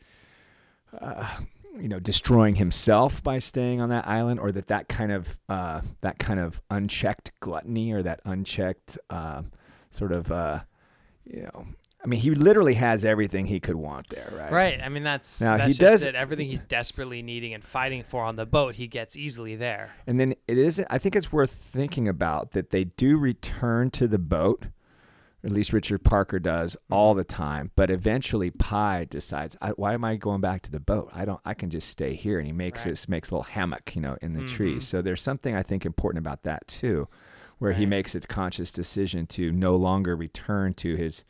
[1.01, 1.37] uh,
[1.79, 5.81] you know destroying himself by staying on that island or that that kind of uh,
[6.03, 9.43] that kind of unchecked gluttony or that unchecked uh,
[9.91, 10.61] sort of uh,
[11.25, 11.67] you know
[12.05, 14.51] I mean, he literally has everything he could want there, right?
[14.51, 14.81] Right.
[14.83, 16.17] I mean, that's Now, that's he just does- it.
[16.17, 19.93] Everything he's desperately needing and fighting for on the boat, he gets easily there.
[20.05, 20.83] And then it is.
[20.91, 24.67] I think it's worth thinking about that they do return to the boat.
[25.45, 27.73] At least Richard Parker does all the time.
[27.75, 31.11] But eventually, Pi decides, I, "Why am I going back to the boat?
[31.13, 31.41] I don't.
[31.45, 32.93] I can just stay here." And he makes Right.
[32.93, 34.47] this makes a little hammock, you know, in the Mhm.
[34.49, 34.87] trees.
[34.87, 37.09] So there's something I think important about that too,
[37.59, 41.25] where he makes a conscious decision to no longer return to his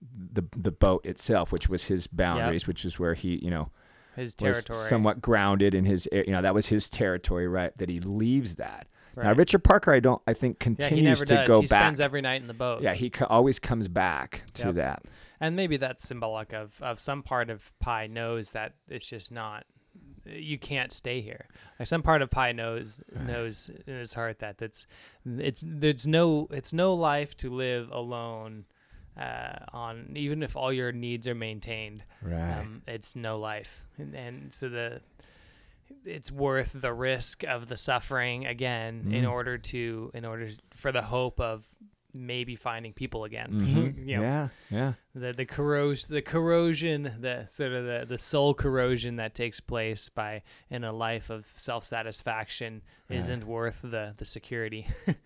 [0.00, 3.70] the the boat itself, which was his boundaries, which is where he, you know,
[4.16, 4.78] His territory.
[4.88, 7.76] somewhat grounded in his, you know, that was his territory, right?
[7.76, 8.86] That he leaves that.
[9.24, 11.80] Now, Richard Parker, I don't, I think yeah, he continues never to go he back.
[11.80, 12.82] spends every night in the boat.
[12.82, 14.74] yeah, he co- always comes back to Yep.
[14.76, 15.04] that.
[15.40, 19.64] And maybe that's symbolic of, of some part of Pi knows that it's just not
[20.26, 21.46] you can't stay here.
[21.78, 24.86] Like some part of Pi knows knows in his heart that that's
[25.26, 28.66] it's there's no it's no life to live alone
[29.18, 32.04] uh, on even if all your needs are maintained.
[32.22, 32.58] Right.
[32.60, 35.00] Um, it's no life, and, and so the
[36.04, 39.30] it's worth the risk of the suffering again in Mm.
[39.30, 41.66] order to in order for the hope of
[42.12, 43.50] maybe finding people again.
[43.52, 44.06] Mhm.
[44.06, 44.48] you know, Yeah.
[44.70, 44.92] Yeah.
[45.14, 50.08] the the corrosion the corrosion the sort of the, the soul corrosion that takes place
[50.08, 53.18] by in a life of self satisfaction Right.
[53.18, 54.88] isn't worth the the security.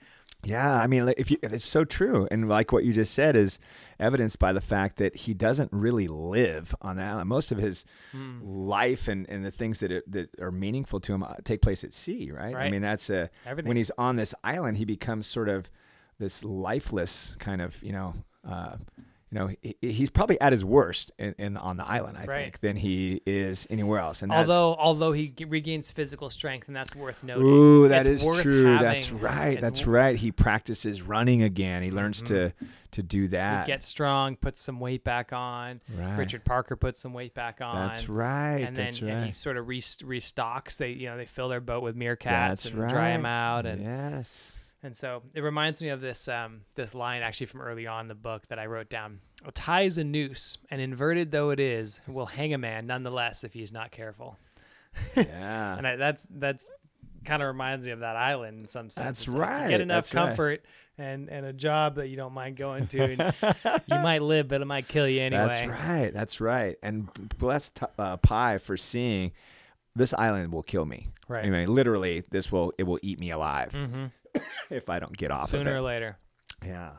[0.46, 3.58] Yeah, I mean, if you, it's so true, and like what you just said is
[3.98, 7.28] evidenced by the fact that he doesn't really live on the island.
[7.28, 8.40] Most of his Hmm.
[8.42, 11.84] life and, and the things that are, that are meaningful to him uh, take place
[11.84, 12.54] at sea, right?
[12.54, 13.68] I mean, that's a Everything.
[13.68, 15.70] when he's on this island, he becomes sort of
[16.18, 18.14] this lifeless kind of, you know,
[18.48, 18.76] uh,
[19.34, 22.42] you know, he, he's probably at his worst in, in on the island, I Right.
[22.44, 24.22] think, than he is anywhere else.
[24.22, 27.42] And although although he g- regains physical strength and that's worth noting.
[27.44, 28.78] Ooh, that It's is true.
[28.78, 29.60] That's right.
[29.60, 30.16] That's w- right.
[30.16, 31.82] He practices running again.
[31.82, 32.66] He learns to mm-hmm.
[32.92, 33.66] to do He that.
[33.66, 35.80] gets strong, puts some weight back on.
[35.96, 36.16] right.
[36.16, 37.88] Richard Parker puts some weight back on.
[37.88, 38.58] That's right.
[38.58, 39.36] And then that's and he right.
[39.36, 40.76] sort of rest- restocks.
[40.76, 42.88] They you know they fill their boat with meerkats That's and right.
[42.90, 44.52] dry them out and yes.
[44.84, 48.08] And so it reminds me of this um, this line actually from early on in
[48.08, 49.20] the book that I wrote down.
[49.46, 53.44] A tie is a noose, and inverted though it is, will hang a man nonetheless
[53.44, 54.38] if he's not careful.
[55.16, 55.74] Yeah.
[55.78, 56.66] And I, that's that's
[57.24, 59.06] kind of reminds me of that island in some sense.
[59.06, 60.26] That's It's like right, get enough that's right.
[60.26, 60.64] comfort
[60.98, 63.02] and and a job that you don't mind going to.
[63.02, 63.34] And
[63.86, 65.46] you might live, but it might kill you anyway.
[65.48, 66.10] That's right.
[66.12, 66.76] That's right.
[66.82, 67.08] And
[67.38, 69.32] bless t- uh, Pi for seeing
[69.96, 71.08] this island will kill me.
[71.26, 71.46] Right.
[71.46, 74.06] I mean, literally, this will it will eat me alive hmm
[74.70, 76.18] if I don't get off Sooner of or later.
[76.64, 76.92] Yeah.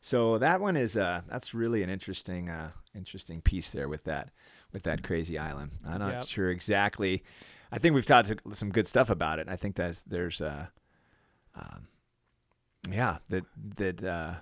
[0.00, 4.30] So that one is uh that's really an interesting uh interesting piece there with that
[4.72, 5.72] with that crazy island.
[5.86, 6.26] I'm not Yep.
[6.28, 7.22] sure exactly.
[7.72, 9.48] I think we've talked some good stuff about it.
[9.48, 10.66] I think that's there's uh
[11.54, 11.88] um
[12.90, 13.44] yeah that
[13.76, 14.34] that uh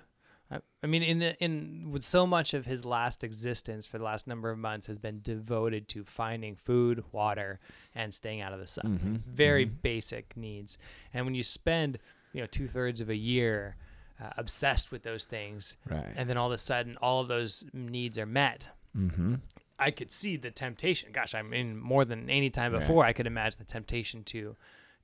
[0.81, 4.25] I- mean, in the, in with so much of his last existence for the last
[4.25, 7.59] number of months has been devoted to finding food, water,
[7.93, 8.99] and staying out of the sun.
[9.27, 9.81] Mhm, Very mhm.
[9.83, 10.77] basic needs.
[11.13, 11.99] And when you spend,
[12.33, 13.75] you know, two thirds of a year
[14.21, 16.13] uh, obsessed with those things, right.
[16.15, 19.35] and then all of a sudden all of those needs are met, mm-hmm.
[19.77, 21.11] I could see the temptation.
[21.13, 22.79] Gosh, I mean, more than any time Right.
[22.81, 24.55] before, I could imagine the temptation to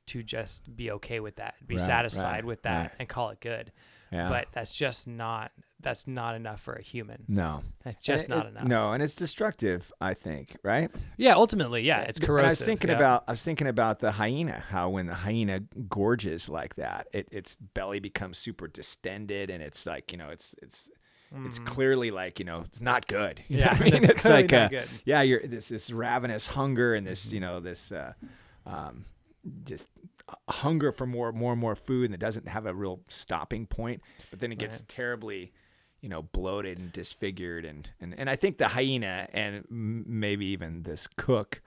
[0.07, 2.91] to just be okay with that, be Right, satisfied right, with that, right.
[2.99, 3.71] and call it good
[4.11, 4.29] Yeah.
[4.29, 5.51] but that's just not
[5.81, 7.25] that's not enough for a human.
[7.27, 7.61] no.
[7.83, 8.63] That's just And not enough.
[8.65, 10.89] No, and it's destructive, I think, right?
[11.17, 12.45] Yeah, ultimately, yeah, it's And corrosive.
[12.45, 12.95] I was thinking yeah.
[12.97, 17.27] about I was thinking about the hyena, how when the hyena gorges like that, it,
[17.31, 20.89] its belly becomes super distended and it's like, you know, it's it's
[21.45, 21.65] it's Mhm.
[21.65, 23.43] clearly like, you know, it's not good.
[23.49, 23.93] You Yeah, I mean?
[23.93, 24.87] it's It's like uh, good.
[25.05, 27.11] yeah, you're this this ravenous hunger and Mm-hmm.
[27.11, 28.13] this, you know, this uh
[28.65, 29.05] um
[29.63, 29.87] just
[30.49, 34.01] hunger for more more and more food and it doesn't have a real stopping point,
[34.31, 34.87] but then it gets Right.
[34.87, 35.51] terribly
[36.05, 40.83] you know, bloated and disfigured, and and, and I think the hyena and maybe even
[40.83, 41.63] this cook,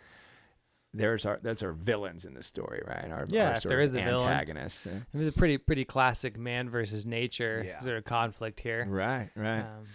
[0.95, 3.11] there's our those are villains in the story, right?
[3.11, 4.14] Our, Yeah, our if there is a villain.
[4.28, 4.86] antagonist.
[4.86, 7.80] uh, It was a pretty pretty classic man versus nature Yeah.
[7.80, 8.86] sort of conflict here.
[8.89, 9.62] Right, right.
[9.62, 9.86] Um,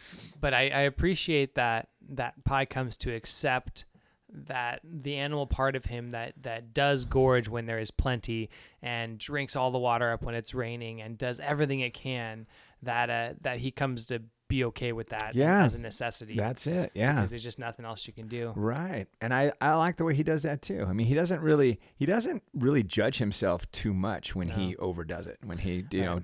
[0.41, 3.85] but I, I appreciate that that Pi comes to accept
[4.35, 8.49] that the animal part of him that that does gorge when there is plenty
[8.81, 12.45] and drinks all the water up when it's raining and does everything it can
[12.81, 14.21] that uh, that he comes to
[14.53, 15.63] be okay with that Yeah.
[15.63, 16.35] as a necessity.
[16.35, 16.91] That's it.
[16.93, 17.15] Yeah.
[17.15, 18.53] because there's just nothing else you can do.
[18.55, 19.07] Right.
[19.21, 20.85] And I, I like the way he does that too.
[20.87, 25.25] I mean, he doesn't really he doesn't really judge himself too much when he overdoes
[25.27, 25.37] it.
[25.43, 26.21] When he you know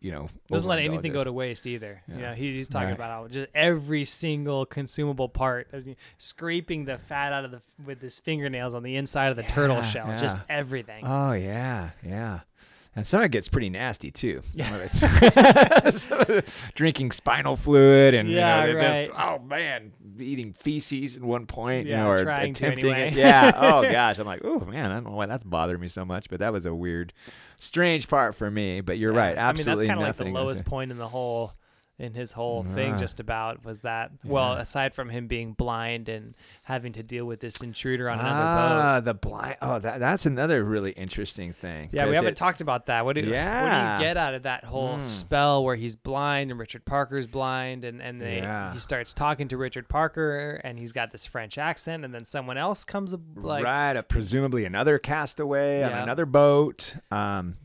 [0.00, 2.02] you know Doesn't let anything go to waste either.
[2.08, 2.20] You Yeah.
[2.20, 2.94] know, he- he's talking Right.
[2.94, 5.72] about how just every single consumable part,
[6.18, 9.76] scraping the fat out of the with his fingernails on the inside of the turtle
[9.76, 11.04] Yeah, shell, just everything.
[11.06, 12.40] Oh yeah, yeah.
[13.00, 14.42] And some of it gets pretty nasty too.
[14.54, 14.76] Yeah.
[14.76, 19.08] of it's- some of it- drinking spinal fluid and you know, Yeah, right.
[19.08, 22.92] just, oh man, eating feces at one point, you Yeah, know, or trying to attempting
[22.92, 23.08] anyway.
[23.08, 23.14] it.
[23.14, 23.52] Yeah.
[23.56, 26.28] Oh gosh, I'm like, oh man, I don't know why that's bothering me so much,
[26.28, 27.12] but that was a weird,
[27.56, 28.82] strange part for me.
[28.82, 29.18] But you're Yeah.
[29.20, 31.54] right, absolutely I mean, that's kind of like the lowest point in the whole
[32.00, 36.34] in his whole thing just about was that well aside from him being blind and
[36.62, 39.56] having to deal with this intruder on another boat Ah, the blind.
[39.60, 41.90] Oh, that that's another really interesting thing.
[41.92, 43.98] yeah we haven't it- talked about that what do, what do Yeah.
[43.98, 45.02] you get out of that whole Mm.
[45.02, 48.72] spell where he's blind and richard parker's blind and, and they, Yeah.
[48.72, 52.56] he starts talking to richard parker and he's got this french accent and then someone
[52.56, 56.96] else comes like right, presumably another castaway on another boat.
[57.10, 57.56] Um,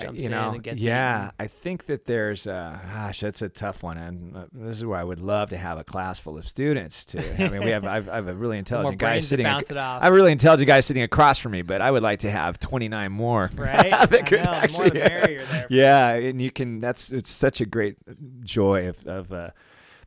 [0.00, 1.34] Jumps you in know, and gets yeah, eaten.
[1.38, 4.98] I think that there's, uh, gosh, that's a tough one, and uh, this is where
[4.98, 7.04] I would love to have a class full of students.
[7.06, 9.70] To, I mean, we have, I've, I have a really intelligent guy sitting, ac- bounce
[9.70, 12.02] it off I have a really intelligent guy sitting across from me, but I would
[12.02, 13.48] like to have 29 more.
[13.54, 16.80] right that could know, the more actually- the merrier there Yeah, and you can.
[16.80, 17.96] That's it's such a great
[18.44, 19.50] joy of of uh,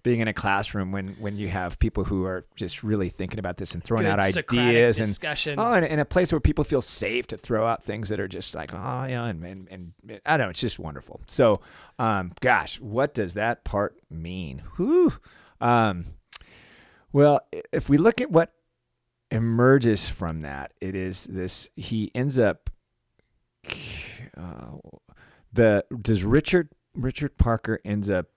[0.08, 3.58] being in a classroom when when you have people who are just really thinking about
[3.58, 6.64] this and throwing Good out ideas and discussion oh, and in a place where people
[6.64, 10.22] feel safe to throw out things that are just like oh yeah, and and, and
[10.26, 11.20] I don't know, it's just wonderful.
[11.28, 11.60] So,
[12.00, 14.64] um, gosh, what does that part mean?
[14.78, 15.12] Whew.
[15.60, 16.06] Um,
[17.12, 17.42] well,
[17.74, 18.54] if we look at what
[19.30, 21.70] emerges from that, it is this.
[21.76, 22.70] He ends up.
[24.38, 24.78] Uh,
[25.52, 28.37] the does Richard Richard Parker ends up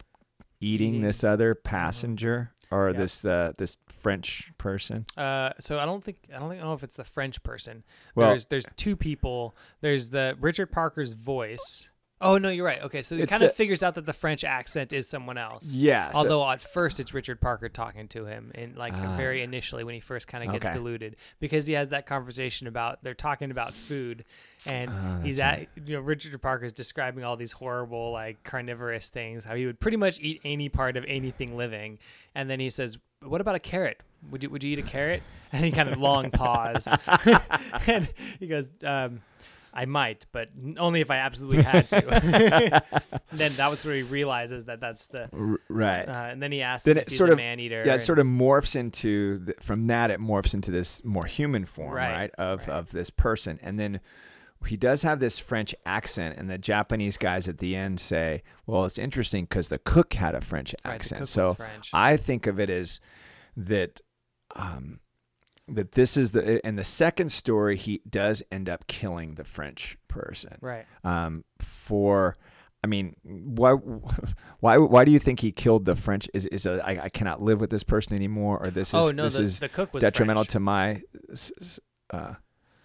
[0.61, 1.02] eating Eating.
[1.02, 2.96] this other passenger or Yep.
[2.96, 5.04] this uh, this French person?
[5.16, 7.42] Uh, so I don't think I don't think I don't know if it's the French
[7.42, 7.84] person.
[8.14, 9.56] Well- there's there's two people.
[9.80, 11.89] There's the Richard Parker's voice.
[12.22, 12.82] Oh no, you're right.
[12.82, 15.38] Okay, so he It's kind of the- figures out that the French accent is someone
[15.38, 15.74] else.
[15.74, 16.12] Yeah.
[16.12, 19.16] so- Although at first it's Richard Parker talking to him, and like Ah.
[19.16, 20.74] very initially when he first kind of gets Okay.
[20.74, 24.24] deluded, because he has that conversation about they're talking about food,
[24.66, 29.08] and Ah, he's at you know Richard Parker is describing all these horrible like carnivorous
[29.08, 31.98] things, how he would pretty much eat any part of anything living,
[32.34, 34.02] and then he says, "What about a carrot?
[34.30, 36.86] Would you would you eat a carrot?" And he kind of long pause,
[37.86, 38.08] and
[38.38, 38.70] he goes.
[38.84, 39.22] Um,
[39.72, 40.48] I might, but
[40.78, 42.82] only if I absolutely had to.
[43.32, 45.28] then that was where he realizes that that's the
[45.68, 46.08] right.
[46.08, 47.82] uh, and then he asks Then it he's sort a of- man eater.
[47.86, 51.64] yeah, it sort of morphs into the, from that it morphs into this more human
[51.66, 52.30] form, Right, right?
[52.38, 52.76] Of right.
[52.78, 54.00] of this person, and then
[54.66, 58.84] he does have this French accent, and the Japanese guys at the end say, "Well,
[58.84, 61.88] it's interesting because the cook had a French Right, accent." was so French.
[61.94, 63.00] I think of it as
[63.56, 64.00] that.
[64.56, 64.98] Um,
[65.74, 69.96] that this is the in the second story he does end up killing the French
[70.08, 70.86] person right.
[71.04, 72.36] um, for
[72.82, 73.72] I mean, why,
[74.60, 76.28] why, why do you think he killed the French?
[76.32, 79.10] Is is a, I, I cannot live with this person anymore, or this is oh
[79.10, 80.52] no, this the, is the cook was detrimental French.
[80.52, 81.02] to my.
[82.10, 82.34] Uh,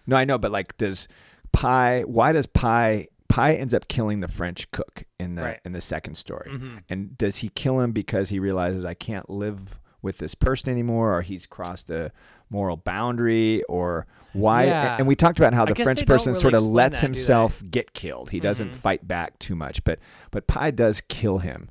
[0.06, 1.08] no, I know, but like, does
[1.52, 2.02] Pi?
[2.02, 3.08] Why does Pi?
[3.28, 5.60] Pi ends up killing the French cook in the Right.
[5.64, 6.82] in the second story, Mhm.
[6.90, 11.14] and does he kill him because he realizes I can't live with this person anymore,
[11.18, 12.12] or he's crossed a
[12.48, 14.64] moral boundary, or why?
[14.66, 14.96] Yeah.
[14.98, 17.62] And we talked about how I the French person really sort of lets that, himself
[17.70, 18.30] get killed.
[18.30, 18.74] He doesn't Mhm.
[18.74, 19.98] fight back too much, but
[20.30, 21.68] but Pi does kill him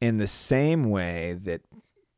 [0.00, 1.62] in the same way that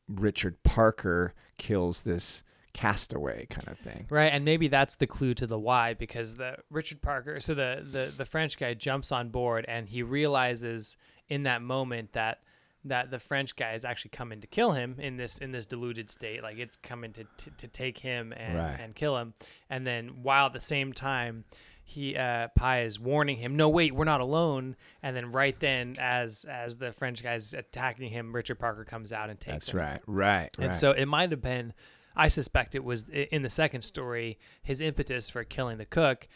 [0.08, 2.42] Richard Parker kills this
[2.72, 4.06] castaway kind of thing.
[4.10, 7.86] Right, and maybe that's the clue to the why because the Richard Parker, so the
[7.88, 10.96] the the French guy jumps on board and he realizes
[11.28, 12.40] in that moment that
[12.84, 16.10] that the French guy is actually coming to kill him in this in this deluded
[16.10, 18.76] state, like it's coming to to, to take him and Right.
[18.80, 19.34] and kill him,
[19.70, 21.44] and then while at the same time.
[21.86, 24.74] He uh, Pi is warning him, no wait, we're not alone.
[25.02, 29.28] And then right then, as as the French guy's attacking him, Richard Parker comes out
[29.28, 29.78] and takes That's him.
[29.80, 30.00] right.
[30.06, 30.50] Right.
[30.56, 30.74] And right.
[30.74, 31.74] so it might have been,
[32.16, 36.28] I suspect it was in the second story, his impetus for killing the cook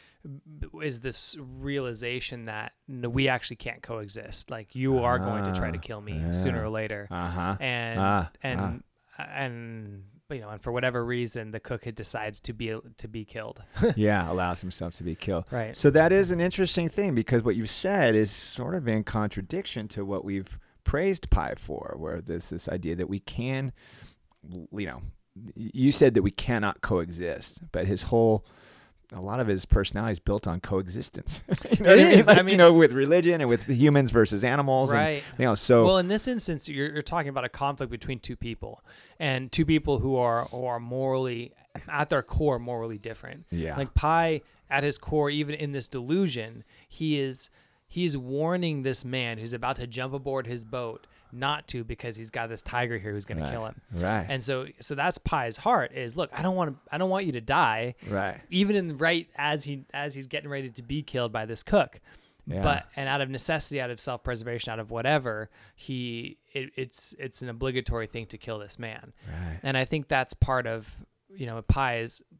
[0.82, 4.50] is this realization that no, we actually can't coexist.
[4.50, 7.06] Like you are going to try to Ah, kill me sooner or later.
[7.10, 7.56] uh-huh.
[7.60, 8.82] And Ah, and
[9.18, 13.24] and you know, and for whatever reason, the cook had decides to be to be
[13.24, 13.62] killed.
[13.96, 15.44] yeah, allows himself to be killed.
[15.50, 15.74] Right.
[15.76, 19.88] So that is an interesting thing because what you've said is sort of in contradiction
[19.88, 23.72] to what we've praised Pi for, where there's this idea that we can,
[24.50, 25.02] you know,
[25.54, 28.44] you said that we cannot coexist, but his whole
[29.10, 31.40] a lot of his personality is built on coexistence.
[31.70, 32.18] you know It I mean?
[32.18, 32.28] is.
[32.28, 35.22] I Like, you know, with religion and with humans versus animals, and, Right.
[35.38, 38.36] you know, so well, in this instance, you're, you're talking about a conflict between two
[38.36, 38.82] people,
[39.18, 41.52] and two people who are who are morally,
[41.88, 43.46] at their core, morally different.
[43.50, 47.48] yeah, Like Pi, at his core, even in this delusion, he is
[47.86, 52.30] he's warning this man who's about to jump aboard his boat not to because he's
[52.30, 53.80] got this tiger here who's going right, to kill him.
[53.94, 57.10] right, And so so that's Pi's heart is look, I don't want to I don't
[57.10, 60.82] want you to die right, even in right as he as he's getting ready to
[60.82, 62.00] be killed by this cook.
[62.46, 62.62] Yeah.
[62.62, 67.14] But and out of necessity, out of self preservation, out of whatever, he it, it's
[67.18, 69.12] it's an obligatory thing to kill this man.
[69.28, 70.96] right, And I think that's part of
[71.28, 71.58] you know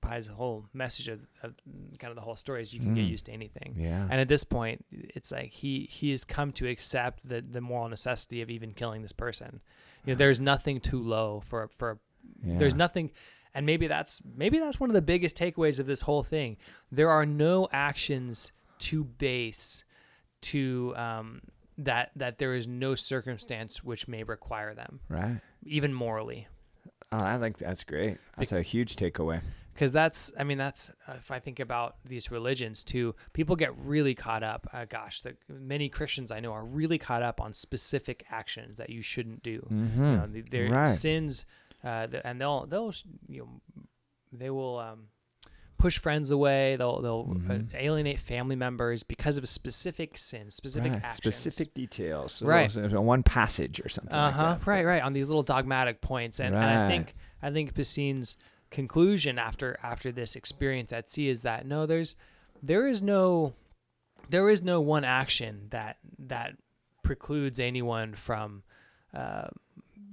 [0.09, 1.57] Pi's Pi's whole message of, of
[1.99, 3.11] kind of the whole story is you can get Mm.
[3.11, 3.75] used to anything.
[3.77, 7.61] yeah, And at this point, it's like he he has come to accept the the
[7.61, 9.61] moral necessity of even killing this person.
[10.05, 11.99] You know, there's nothing too low for for
[12.45, 12.59] yeah.
[12.59, 13.11] there's nothing
[13.55, 16.57] and maybe that's maybe that's one of the biggest takeaways of this whole thing.
[16.93, 19.85] There are no actions too base
[20.41, 21.41] to um
[21.77, 25.41] that that there is no circumstance which may require them, right.
[25.65, 26.47] even morally.
[27.13, 28.19] Oh, I think that's great.
[28.37, 29.41] That's a huge takeaway.
[29.75, 33.73] because that's i mean that's uh, if i think about these religions too people get
[33.79, 37.53] really caught up uh, gosh the many christians i know are really caught up on
[37.53, 40.05] specific actions that you shouldn't do Mm-hmm.
[40.05, 40.91] you know their Right.
[40.91, 41.47] sins
[41.85, 42.93] uh, and they'll they'll
[43.29, 43.49] you know
[44.33, 45.05] they will um,
[45.79, 47.75] push friends away they'll they'll uh, Mhm.
[47.75, 51.03] alienate family members because of specific sins specific right.
[51.05, 52.71] actions specific details, Right.
[52.71, 54.15] So, so one passage or something.
[54.15, 54.55] uh huh.
[54.55, 54.67] that.
[54.67, 55.03] right, right.
[55.03, 58.37] On these little dogmatic points, and, and I think I think Piscine's
[58.71, 62.17] conclusion after after this experience at sea is that no, there's
[62.63, 63.55] there is no
[64.29, 66.57] there is no one action that that
[67.03, 68.63] precludes anyone from
[69.15, 69.47] uh,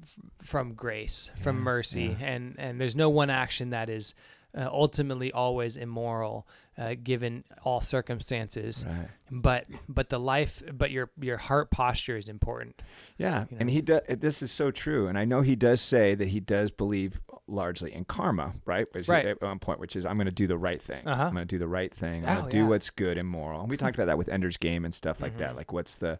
[0.01, 2.25] f- from grace, from Yeah, mercy, yeah.
[2.27, 4.13] and and there's no one action that is
[4.57, 6.47] uh, ultimately always immoral,
[6.77, 8.85] uh, given all circumstances.
[8.87, 9.07] Right.
[9.31, 12.81] But but the life, but your your heart posture is important.
[13.17, 14.01] Yeah, you and he does.
[14.07, 17.93] This is so true, and I know he does say that he does believe largely
[17.93, 18.87] in karma, right?
[18.93, 19.25] Which Right.
[19.25, 21.07] At one point, which is I'm going to do the right thing.
[21.07, 21.23] Uh-huh.
[21.25, 22.25] I'm going to do the right thing.
[22.25, 22.69] I'm Oh, going to do yeah.
[22.69, 23.61] what's good and moral.
[23.61, 25.53] And we talked about that with Ender's Game and stuff like that.
[25.53, 25.57] Mhm.
[25.57, 26.19] Like, what's the,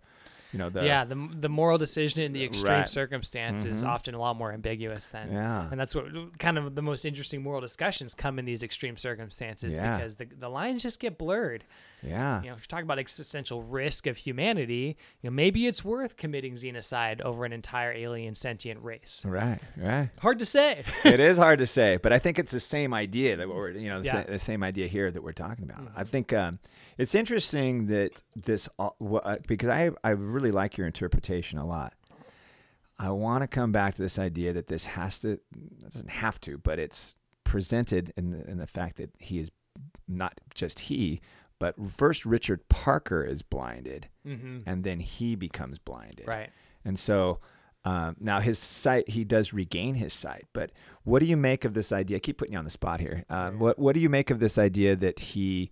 [0.56, 2.89] you know, the yeah, the the moral decision in the extreme Right.
[2.89, 3.88] circumstance is Mhm.
[3.88, 5.30] often a lot more ambiguous than.
[5.32, 6.06] yeah, And that's what
[6.39, 9.97] kind of the most interesting moral discussions come in these extreme circumstances Yeah.
[9.97, 11.66] because the, the lines just get blurred.
[12.04, 15.84] Yeah, You know, if you're talking about existential risk of humanity, you know, maybe it's
[15.84, 19.24] worth committing xenocide over an entire alien sentient race.
[19.26, 20.10] right, right.
[20.20, 20.84] Hard to say.
[21.06, 23.89] it is hard to say, but I think it's the same idea that we're, you
[23.89, 24.24] know, the, Yeah.
[24.24, 25.91] sa- the same idea here that we're talking about.
[25.96, 26.08] I Mhm.
[26.08, 26.60] think um,
[26.98, 31.93] it's interesting that this, uh, uh, because I, I really like your interpretation a lot.
[32.98, 36.39] I want to come back to this idea that this has to, it doesn't have
[36.41, 39.52] to, but it's presented in the, in the fact that he is
[40.08, 41.20] not just he,
[41.74, 46.28] but first Richard Parker is blinded, hmm and then he becomes blinded.
[46.28, 46.51] Right.
[46.84, 47.39] And so
[47.84, 50.45] um, now his sight, he does regain his sight.
[50.53, 50.72] But
[51.03, 52.18] what do you make of this idea?
[52.18, 53.24] I keep putting you on the spot here.
[53.30, 55.72] Um, what What do you make of this idea that he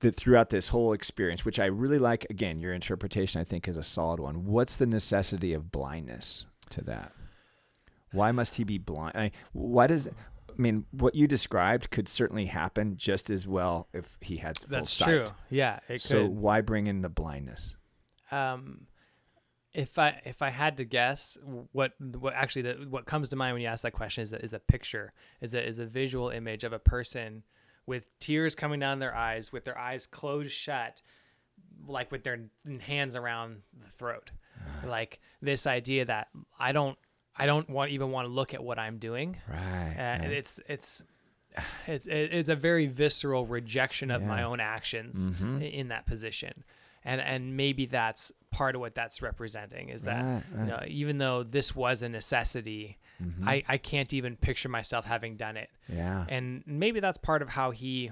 [0.00, 3.76] that throughout this whole experience, which I really like, again, your interpretation I think is
[3.76, 4.44] a solid one.
[4.44, 7.12] What's the necessity of blindness to that?
[8.12, 9.16] Why must he be blind?
[9.16, 10.08] I, why does
[10.58, 14.68] I mean what you described could certainly happen just as well if he had full
[14.70, 15.06] That's sight.
[15.06, 15.26] true.
[15.50, 16.38] Yeah, it So could.
[16.38, 17.74] why bring in the blindness?
[18.32, 18.86] um
[19.72, 21.36] if i if i had to guess
[21.70, 24.42] what what actually the, what comes to mind when you ask that question is a,
[24.42, 27.44] is a picture is a is a visual image of a person
[27.86, 31.02] with tears coming down their eyes with their eyes closed shut
[31.86, 32.46] like with their
[32.80, 34.30] hands around the throat
[34.84, 36.28] like this idea that
[36.58, 36.98] i don't
[37.38, 39.94] i don't want even want to look at what i'm doing Right.
[39.98, 40.32] uh, right.
[40.32, 41.02] it's it's
[41.86, 45.70] it's it's a very visceral rejection of my own actions Mhm.
[45.72, 46.64] in that position
[47.04, 51.18] and and maybe that's part of what that's representing is that Right, you know, even
[51.18, 53.46] though this was a necessity Mhm.
[53.48, 56.26] I, I can't even picture myself having done it yeah.
[56.28, 58.10] and maybe that's part of how he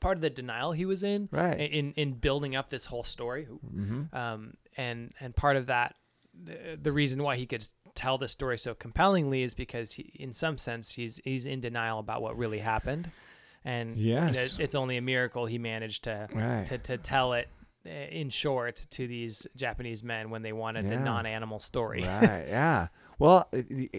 [0.00, 1.58] part of the denial he was in Right.
[1.58, 4.14] in in building up this whole story Mm-hmm.
[4.14, 5.94] um, and and part of that
[6.34, 10.32] the, the reason why he could tell the story so compellingly is because he, in
[10.32, 13.10] some sense he's he's in denial about what really happened
[13.64, 16.66] and you know, it's only a miracle he managed to Right.
[16.66, 17.48] to, to tell it
[17.86, 22.46] uh, in short to these Japanese men when they wanted the non-animal story right.
[22.48, 22.88] Yeah.
[23.18, 23.48] Well,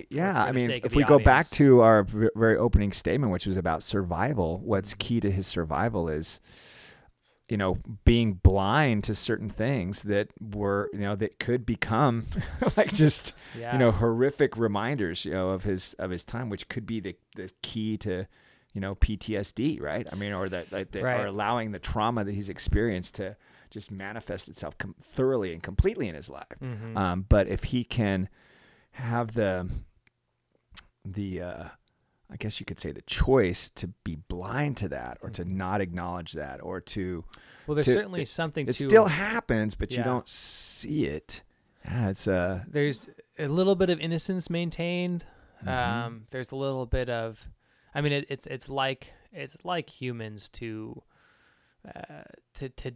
[0.10, 0.44] yeah.
[0.44, 4.60] I mean, if we go back to our very opening statement, which was about survival,
[4.60, 6.42] what's key to his survival is,
[7.54, 12.26] you know, being blind to certain things that were, you know, that could become
[12.78, 16.68] like just, yeah you know, horrific reminders, you know, of his of his time, which
[16.68, 18.26] could be the the key to
[18.74, 20.08] you know PTSD, right?
[20.12, 21.20] I mean, or that, that, that Right.
[21.20, 23.38] or allowing the trauma that he's experienced to
[23.70, 26.58] just manifest itself com- thoroughly and completely in his life.
[26.60, 26.98] Mhm.
[26.98, 28.30] Um, but if he can
[28.94, 29.70] have the
[31.06, 31.66] the uh,
[32.34, 35.50] I guess you could say the choice to be blind to that or to Mhm.
[35.50, 37.24] not acknowledge that or to
[37.68, 41.44] well, there's to- certainly something to it to still happens but you don't see it.
[41.86, 43.08] Yeah, it's uh there's
[43.38, 45.26] a little bit of innocence maintained.
[45.64, 45.68] Mhm.
[45.68, 47.48] Um, there's a little bit of,
[47.94, 51.04] I mean, it, it's it's like it's like humans to
[51.88, 52.24] uh,
[52.56, 52.94] to to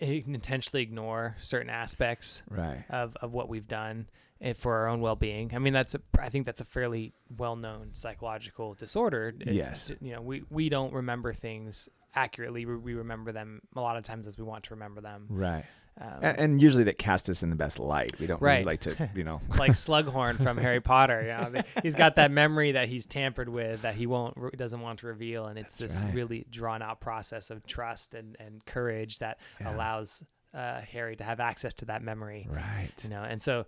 [0.00, 2.84] intentionally ignore certain aspects right.
[2.90, 4.08] of, of what we've done
[4.42, 5.52] eh, for our own well-being.
[5.54, 9.32] I mean, that's a, I think that's a fairly well-known psychological disorder.
[9.40, 9.92] is Yes.
[10.00, 12.66] you know, we we don't remember things accurately.
[12.66, 15.26] We, we remember them a lot of times as we want to remember them.
[15.30, 15.64] Right.
[16.00, 18.18] Um, A- and usually that cast us in the best light.
[18.18, 18.66] We don't really Right.
[18.66, 19.40] like to, you know.
[19.58, 21.20] like Slughorn from Harry Potter.
[21.22, 25.00] You know, he's got that memory that he's tampered with that he won't doesn't want
[25.00, 26.14] to reveal, and it's That's this right.
[26.14, 29.74] really drawn out process of trust and, and courage that Yeah.
[29.74, 30.22] allows
[30.54, 32.46] uh, Harry to have access to that memory.
[32.50, 32.90] Right.
[33.02, 33.64] You know, and so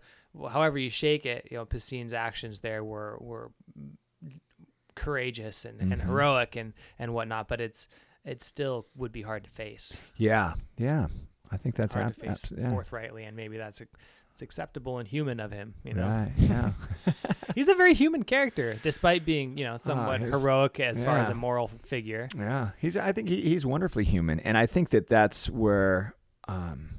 [0.51, 3.51] however you shake it, you know, Piscine's actions there were were
[4.95, 6.07] courageous and, and Mhm.
[6.07, 7.89] heroic and and whatnot, but it's
[8.25, 9.99] it still would be hard to face.
[10.17, 10.55] Yeah.
[10.79, 11.09] Yeah.
[11.51, 12.71] I think that's hard hap- to face abs- yeah.
[12.71, 13.81] forthrightly, and maybe that's.
[13.81, 16.09] it's acceptable and human of him, you know.
[16.09, 16.33] Right.
[16.37, 16.73] Yeah.
[17.55, 21.29] He's a very human character, despite being, you know, somewhat he's- heroic as far as
[21.29, 22.29] a moral figure.
[22.37, 22.97] Yeah, he's.
[22.97, 26.15] I think he, he's wonderfully human, and I think that that's where,
[26.49, 26.94] um,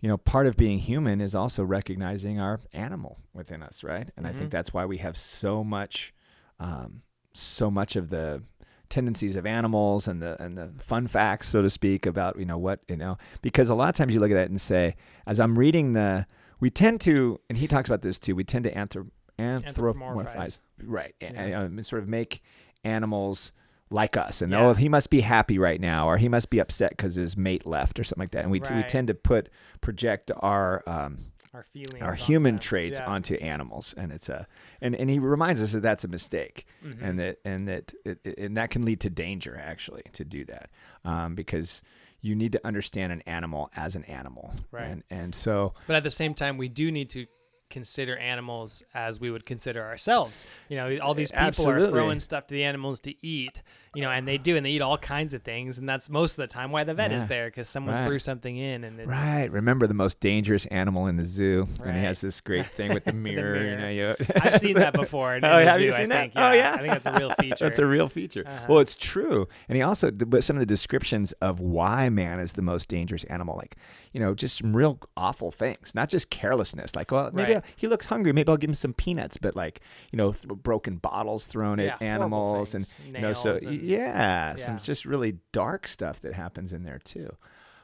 [0.00, 4.10] you know, part of being human is also recognizing our animal within us, right?
[4.16, 4.38] And I Mhm.
[4.38, 6.14] think that's why we have so much,
[6.60, 7.02] um,
[7.34, 8.42] so much of the
[8.88, 12.56] tendencies of animals and the and the fun facts, so to speak, about you know
[12.58, 14.96] what you know, because a lot of times you look at that and say,
[15.26, 16.26] as I'm reading the,
[16.58, 20.58] we tend to, and he talks about this too, we tend to anthrop anthropomorphize, Anthropomorphize.
[20.82, 21.42] right, and, Yeah.
[21.60, 22.40] and, um, sort of make
[22.82, 23.52] animals
[23.90, 24.66] like us and Yeah.
[24.66, 27.64] oh he must be happy right now or he must be upset because his mate
[27.66, 29.48] left or something like that and we, we tend to put
[29.80, 31.18] project our um,
[31.54, 32.62] Our feelings, our human that.
[32.62, 33.06] traits Yeah.
[33.06, 34.46] onto animals and it's a
[34.82, 36.98] and, and he reminds us that that's a mistake Mhm.
[37.02, 40.44] and that and that it, it- and that can lead to danger actually to do
[40.44, 40.70] that
[41.04, 41.82] um, because
[42.20, 44.84] you need to understand an animal as an animal Right.
[44.90, 47.26] and and so But at the same time, we do need to
[47.70, 50.46] consider animals as we would consider ourselves.
[50.68, 53.62] You know, all these people are throwing stuff to the animals to eat,
[53.94, 55.78] you know, and they do, and they eat all kinds of things.
[55.78, 58.06] And that's most of the time why the vet is there because someone Right.
[58.06, 59.08] threw something in and it's.
[59.08, 62.92] right remember the most dangerous animal in the zoo and he has this great thing
[62.94, 63.80] with the mirror, you mirror.
[63.80, 65.34] know you I've seen that before.
[65.36, 66.14] In, in Oh, the have you zoo, I that?
[66.20, 66.32] think.
[66.36, 66.74] Oh, yeah.
[66.74, 67.56] I think that's a real feature.
[67.68, 68.44] That's a real feature.
[68.46, 68.66] Uh-huh.
[68.68, 69.48] Well, it's true.
[69.68, 73.24] And he also, but some of the descriptions of why man is the most dangerous
[73.24, 73.76] animal, like,
[74.12, 76.94] you know, just some real awful things, not just carelessness.
[76.96, 77.64] Like, well, maybe Right.
[77.76, 78.32] he looks hungry.
[78.32, 79.80] Maybe I'll give him some peanuts, but like,
[80.12, 84.56] you know, th- broken bottles thrown Yeah, at animals and, you know, so and- yeah,
[84.56, 87.34] some just really dark stuff that happens in there too.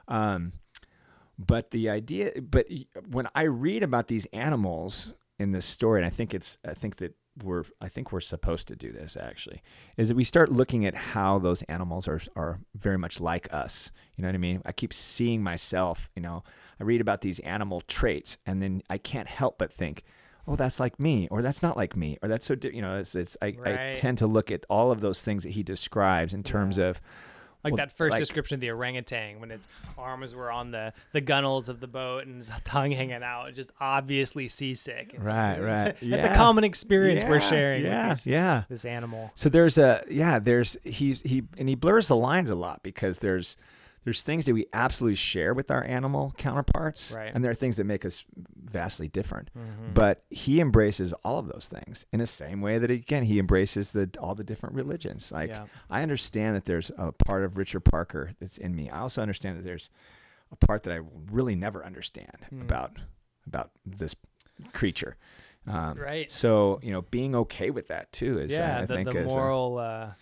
[0.08, 0.52] Um,
[1.38, 2.66] but the idea, but
[3.10, 6.96] when I read about these animals in this story, and I think it's, I think
[6.96, 9.60] that we're, I think we're supposed to do this actually,
[9.96, 13.90] is that we start looking at how those animals are, are very much like us.
[14.14, 14.62] You know what I mean?
[14.64, 16.44] I keep seeing myself, you know,
[16.78, 20.04] I read about these animal traits and then I can't help but think,
[20.46, 23.14] oh, that's like me, or that's not like me, or that's so, you know, it's,
[23.14, 26.42] it's, I, I tend to look at all of those things that he describes in
[26.42, 26.86] terms Yeah.
[26.88, 27.00] of,
[27.64, 29.66] Like well, that first like- description of the orangutan when its
[29.96, 33.70] arms were on the, the gunnels of the boat and its tongue hanging out, just
[33.80, 35.14] obviously seasick.
[35.14, 35.84] It's- Right, it's- right.
[36.10, 36.34] That's Yeah.
[36.34, 38.64] a common experience we're sharing Yeah, with these, yeah.
[38.68, 39.32] this animal.
[39.34, 43.20] So there's a yeah, there's he's he and he blurs the lines a lot because
[43.20, 43.56] there's
[44.04, 47.30] there's things that we absolutely share with our animal counterparts, Right.
[47.34, 48.24] and there are things that make us
[48.54, 49.50] vastly different.
[49.56, 49.94] Mhm.
[49.94, 53.92] But he embraces all of those things in the same way that again he embraces
[53.92, 55.32] the all the different religions.
[55.32, 55.66] Like Yeah.
[55.90, 58.90] I understand that there's a part of Richard Parker that's in me.
[58.90, 59.90] I also understand that there's
[60.52, 61.00] a part that I
[61.30, 62.60] really never understand Hmm.
[62.62, 62.98] about
[63.46, 64.14] about this
[64.72, 65.16] creature.
[65.66, 66.30] Um, Right.
[66.30, 69.18] So you know, being okay with that too is yeah, I, I the, think the
[69.24, 70.12] is a- moral uh,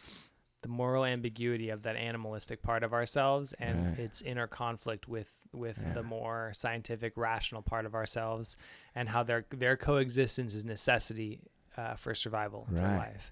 [0.62, 3.98] the moral ambiguity of that animalistic part of ourselves and Right.
[3.98, 5.92] its inner conflict with with Yeah.
[5.92, 8.56] the more scientific rational part of ourselves
[8.94, 11.40] and how their their coexistence is necessity
[11.76, 13.30] uh, for survival for life.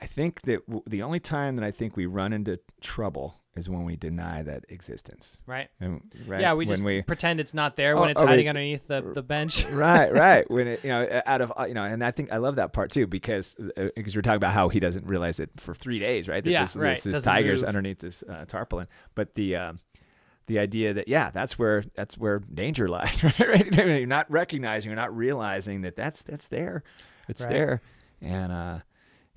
[0.00, 3.68] I think that w- the only time that I think we run into trouble is
[3.68, 5.38] when we deny that existence.
[5.46, 5.68] Right?
[5.80, 6.40] And, right?
[6.40, 8.48] Yeah, we when just we pretend it's not there Oh, when it's oh, hiding wait.
[8.50, 9.64] underneath the, the bench.
[9.70, 10.50] right, right.
[10.54, 12.72] When it, you know, out of uh, you know, and I think I love that
[12.72, 15.98] part too because uh, because we're talking about how he doesn't realize it for three
[15.98, 16.42] days, right?
[16.42, 17.02] That Yeah, this, right.
[17.02, 17.68] This, this tiger's move.
[17.68, 19.78] underneath this uh, tarpaulin, but the um,
[20.46, 23.38] the idea that yeah, that's where that's where danger lies, right?
[23.40, 23.74] right?
[23.74, 26.82] You're not recognizing, you're not realizing that that's that's there,
[27.28, 27.50] it's Right.
[27.50, 27.82] there,
[28.20, 28.78] and uh,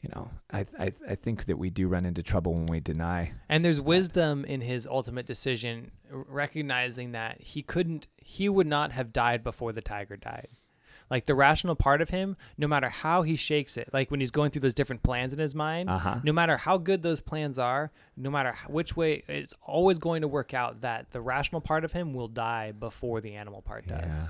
[0.07, 3.33] you know, I, I I think that we do run into trouble when we deny.
[3.49, 9.11] And there's wisdom in his ultimate decision, recognizing that he couldn't, he would not have
[9.11, 10.47] died before the tiger died.
[11.09, 14.31] Like the rational part of him, no matter how he shakes it, like when he's
[14.31, 16.19] going through those different plans in his mind, Uh-huh.
[16.23, 20.27] no matter how good those plans are, no matter which way, it's always going to
[20.27, 24.03] work out that the rational part of him will die before the animal part does.
[24.15, 24.27] Yeah.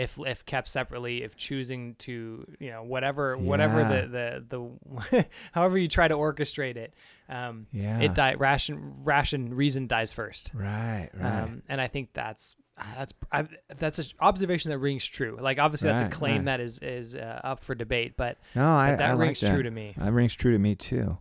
[0.00, 4.68] If, if kept separately, if choosing to, you know, whatever, whatever the, the,
[5.10, 6.94] the, however you try to orchestrate it,
[7.28, 8.00] um, Yeah.
[8.00, 11.42] it die ration ration reason dies first Right, right.
[11.42, 12.56] um, and i think that's
[12.96, 13.46] that's I,
[13.76, 16.44] that's an observation that rings true like obviously that's Right, a claim right.
[16.46, 19.40] that is is uh, up for debate but, no, I, but that I like rings
[19.42, 19.52] that.
[19.52, 21.18] true to me That rings true to me too.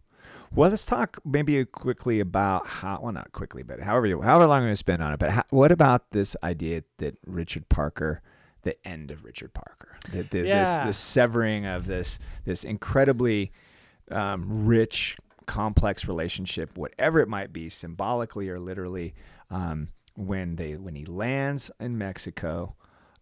[0.52, 3.00] Well, let's talk maybe quickly about how.
[3.04, 5.20] Well, not quickly, but however you, however long I'm going to spend on it.
[5.20, 8.24] But how, what about this idea that Richard Parker,
[8.64, 10.86] the end of Richard Parker, the, the, this Yeah.
[10.86, 13.52] the severing of this this incredibly
[14.12, 19.14] um, rich, complex relationship, whatever it might be, symbolically or literally,
[19.50, 22.76] um, when they when he lands in Mexico,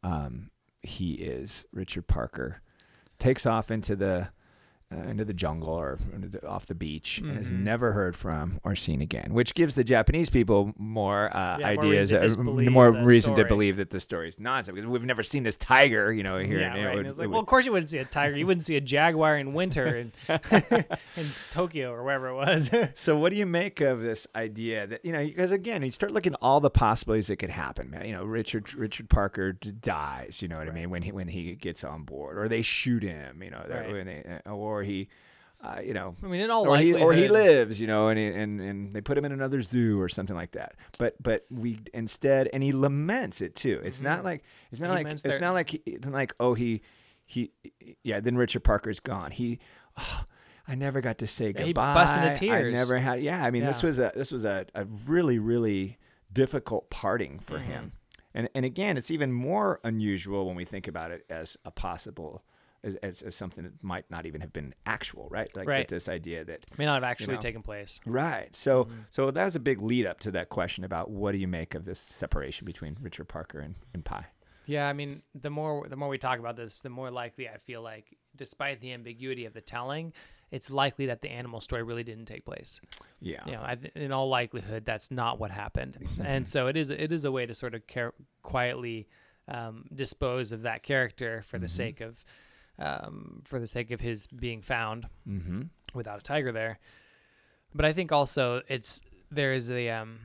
[0.04, 0.50] um,
[0.84, 2.62] he is Richard Parker,
[3.20, 4.30] takes off into the
[4.90, 7.60] uh, into the jungle or the, off the beach and is Mhm.
[7.60, 11.84] never heard from or seen again, which gives the Japanese people more uh, Yeah, more
[11.86, 15.04] ideas, reason to uh, more reason to believe that the story is nonsense because we've
[15.04, 16.62] never seen this tiger, you know, here.
[16.62, 16.96] yeah, right.
[16.96, 18.38] would- and it's it like, would- well, of course you wouldn't see a tiger.
[18.38, 20.12] You wouldn't see a jaguar in winter in,
[20.72, 22.70] in Tokyo or wherever it was.
[22.96, 25.24] So what do you make of this idea that you know?
[25.26, 27.90] Because again, you start looking at all the possibilities that could happen.
[27.90, 30.42] Man, you know, Richard Richard Parker dies.
[30.42, 30.90] You know what I mean?
[30.90, 33.44] When he when he gets on board, or they shoot him.
[33.44, 33.92] You know, Right.
[33.92, 35.10] when they, uh, or he,
[35.62, 37.82] uh, you know, I mean, in all or he or he lives.
[37.82, 40.52] You know, and he, and and they put him in another zoo or something like
[40.52, 40.76] that.
[41.00, 43.82] But but we instead, and he laments it too.
[43.84, 44.24] It's not Mhm.
[44.26, 46.82] like it's not He like it's their- not like it's not like oh he
[47.26, 47.52] he
[48.04, 48.20] yeah.
[48.20, 49.32] Then Richard Parker's gone.
[49.32, 49.60] He.
[49.98, 50.26] oh,
[50.70, 51.94] I never got to say Yeah, he goodbye.
[51.94, 53.22] busts into I never had.
[53.24, 55.98] Yeah, I mean, this was a this was a, a really really
[56.32, 57.62] difficult parting for Mhm.
[57.64, 57.92] him.
[58.34, 62.44] And and again, it's even more unusual when we think about it as a possible
[62.84, 65.54] as, as, as something that might not even have been actual, right?
[65.56, 65.88] Like Right.
[65.88, 67.42] this idea that may not have actually know.
[67.42, 68.00] taken place.
[68.06, 68.56] right.
[68.56, 69.06] So Mhm.
[69.10, 71.76] so that was a big lead up to that question about what do you make
[71.76, 74.28] of this separation between Richard Parker and, and Pi?
[74.66, 77.58] Yeah, I mean, the more the more we talk about this, the more likely I
[77.58, 80.12] feel like, despite the ambiguity of the telling,
[80.52, 82.80] it's likely that the animal story really didn't take place.
[83.22, 83.44] Yeah.
[83.46, 87.12] You know, I, in all likelihood, that's not what happened, and so it is it
[87.14, 88.14] is a way to sort of care,
[88.44, 89.08] quietly
[89.48, 91.70] um, dispose of that character for the Mhm.
[91.70, 92.26] sake of
[92.80, 95.62] um, for the sake of his being found Mm-hmm.
[95.94, 96.80] without a tiger there.
[97.74, 99.02] But I think also it's
[99.32, 100.20] there is the um,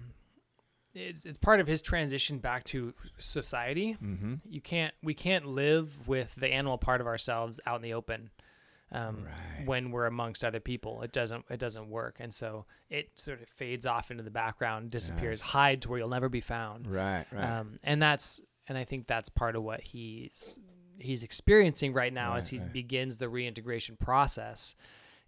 [0.94, 4.34] it's, it's part of his transition back to society Mm-hmm.
[4.48, 8.30] you can't we can't live with the animal part of ourselves out in the open
[8.92, 9.66] um, Right.
[9.66, 13.48] when we're amongst other people it doesn't it doesn't work and so it sort of
[13.48, 17.24] fades off into the background disappears hide to where you'll never be found Right.
[17.32, 17.42] Right.
[17.59, 20.59] um, and that's and i think that's part of what he's
[21.03, 22.72] he's experiencing right now as he right.
[22.72, 24.74] begins the reintegration process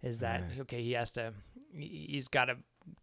[0.01, 0.59] is that Right.
[0.61, 1.33] okay he has to
[1.73, 2.57] he- he's got to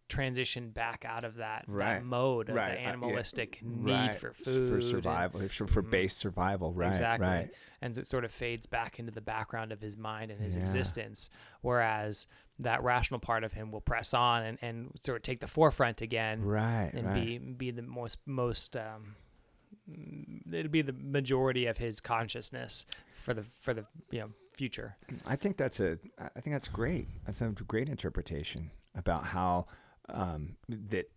[0.07, 1.95] transition back out of that, Right.
[1.95, 4.15] that mode of Right, uh, the yeah, animalistic need Right.
[4.15, 5.89] for food for and- survival, for, for Mhm.
[5.91, 6.71] base survival.
[6.73, 6.87] Right.
[6.87, 7.27] exactly.
[7.27, 7.51] Right.
[7.81, 10.61] And it sort of fades back into the background of his mind and his Yeah.
[10.61, 11.29] existence.
[11.61, 12.27] Whereas
[12.59, 16.01] that rational part of him will press on and, and sort of take the forefront
[16.01, 16.91] again Right.
[16.93, 17.13] and right.
[17.15, 19.15] be be the most most um
[20.51, 22.85] it'll be the majority of his consciousness
[23.23, 24.97] for the for the you know future.
[25.25, 25.97] I think that's a.
[26.19, 27.07] I think that's great.
[27.25, 29.67] That's a great interpretation about how
[30.09, 31.09] um, that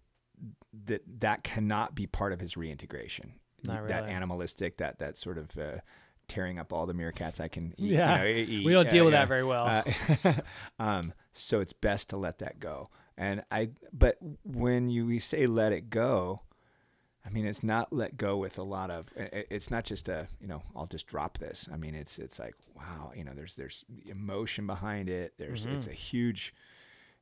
[0.85, 3.35] that that cannot be part of his reintegration.
[3.63, 5.79] Not That animalistic, that that sort of uh,
[6.29, 7.93] tearing up all the meerkats I can eat.
[7.93, 8.23] Yeah.
[8.25, 9.21] you know, e- We don't uh, deal with yeah.
[9.21, 9.67] that very well.
[10.25, 10.33] Uh,
[10.79, 12.91] um, so it's best to let that go.
[13.17, 16.43] And I, but when you we say let it go,
[17.27, 19.13] I mean it's not let go with a lot of.
[19.17, 21.69] It's not just a you know I'll just drop this.
[21.73, 25.35] I mean it's it's like wow you know there's there's emotion behind it.
[25.37, 25.91] There's it's Mhm.
[25.91, 26.55] a huge.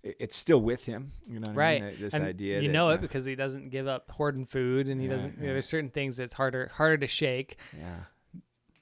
[0.02, 1.52] It's still with him, you know.
[1.52, 1.82] Right.
[1.82, 1.96] I mean?
[1.98, 4.86] This and idea, you that, know uh, it because he doesn't give up hoarding food
[4.86, 7.56] and he Yeah, doesn't you know, there's certain things that's harder harder to shake.
[7.74, 8.00] Yeah.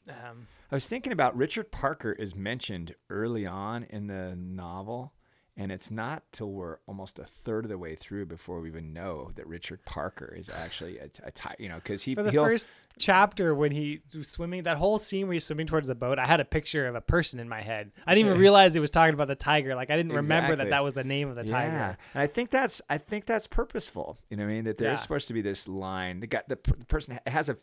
[0.09, 5.13] Um, I was thinking about Richard Parker is mentioned early on in the novel,
[5.57, 8.95] And it's not till we're almost a third of the way through before we even
[8.95, 12.33] know that Richard Parker is actually a, a ty- you know, because he For the
[12.33, 12.67] first
[12.99, 16.27] chapter when he was swimming, that whole scene where he's swimming towards the boat, I
[16.27, 17.91] had a picture of a person in my head.
[18.07, 19.75] I didn't even realize he was talking about the tiger.
[19.75, 21.99] Like I didn't remember that that was the name of the Yeah, tiger.
[22.15, 24.19] and I think that's I think that's purposeful.
[24.31, 25.03] You know, what I mean that there is Yeah.
[25.03, 26.21] supposed to be this line.
[26.21, 27.57] The guy, the, the person has a,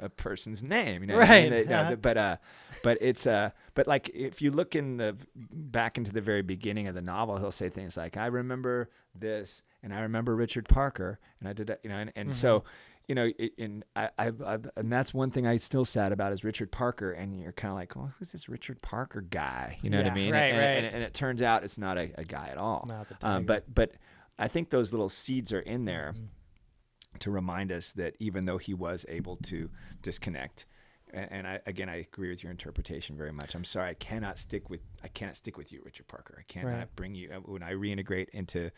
[0.00, 1.02] a person's name.
[1.02, 1.52] You know, what I mean?
[1.52, 1.96] Right, They- uh, uh-huh.
[1.96, 2.36] But uh,
[2.82, 6.86] but it's uh, but like if you look in the back into the very beginning
[6.88, 11.18] of the novel, he'll say things like, "I remember this, and I remember Richard Parker,
[11.40, 12.60] and I did that," you know, and, and so.
[12.60, 12.68] Mm-hmm.
[13.10, 16.34] You know, it, and I, I, I, and that's one thing I still sad about
[16.34, 19.78] is Richard Parker, and you're kind of like, well, who's this Richard Parker guy?
[19.80, 20.30] You know what I mean?
[20.30, 20.84] right, and, right.
[20.84, 22.86] And, and it turns out it's not a, a guy at all.
[22.86, 23.92] No, a Um, but but
[24.38, 27.18] I think those little seeds are in there Mm-hmm.
[27.20, 29.70] to remind us that even though he was able to
[30.02, 30.66] disconnect,
[31.12, 33.54] and, and I again I agree with your interpretation very much.
[33.54, 36.36] I'm sorry I cannot stick with I cannot stick with you, Richard Parker.
[36.38, 36.96] I cannot Right.
[36.96, 38.70] bring you uh, when I reintegrate into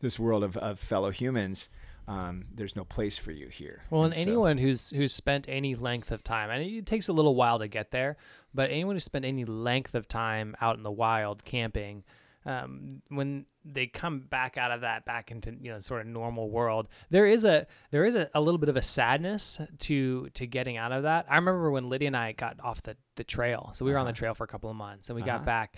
[0.00, 1.68] this world of, of fellow humans.
[2.06, 3.84] Um, there's no place for you here.
[3.88, 7.08] Well, and And so- anyone who's who's spent any length of time, and it takes
[7.08, 8.16] a little while to get there,
[8.52, 12.04] but anyone who's spent any length of time out in the wild camping,
[12.46, 16.50] um, when they come back out of that back into you know sort of normal
[16.50, 20.46] world, there is a there is a, a little bit of a sadness to to
[20.46, 21.26] getting out of that.
[21.28, 24.04] I remember when Lydia and I got off the the trail, so we were on
[24.06, 24.16] the Uh-huh.
[24.18, 25.38] trail for a couple of months, and we Uh-huh.
[25.38, 25.76] got back.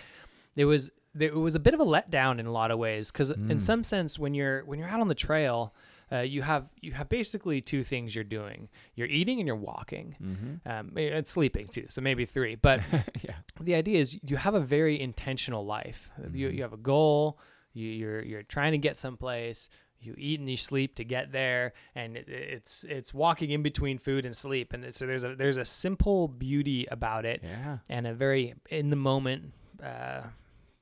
[0.57, 3.31] It was it was a bit of a letdown in a lot of ways because
[3.31, 3.61] in Mm.
[3.61, 5.75] some sense when you're when you're out on the trail
[6.13, 10.17] uh, you have you have basically two things you're doing you're eating and you're walking
[10.23, 10.61] Mhm.
[10.67, 12.81] um, and sleeping too so maybe three but
[13.23, 13.37] yeah.
[13.61, 16.55] the idea is you have a very intentional life you, Mhm.
[16.57, 17.39] you have a goal
[17.73, 21.73] you, you're you're trying to get someplace you eat and you sleep to get there
[21.95, 25.57] and it, it's it's walking in between food and sleep and so there's a there's
[25.57, 27.79] a simple beauty about it Yeah.
[27.91, 29.53] and a very in the moment
[29.83, 30.23] uh,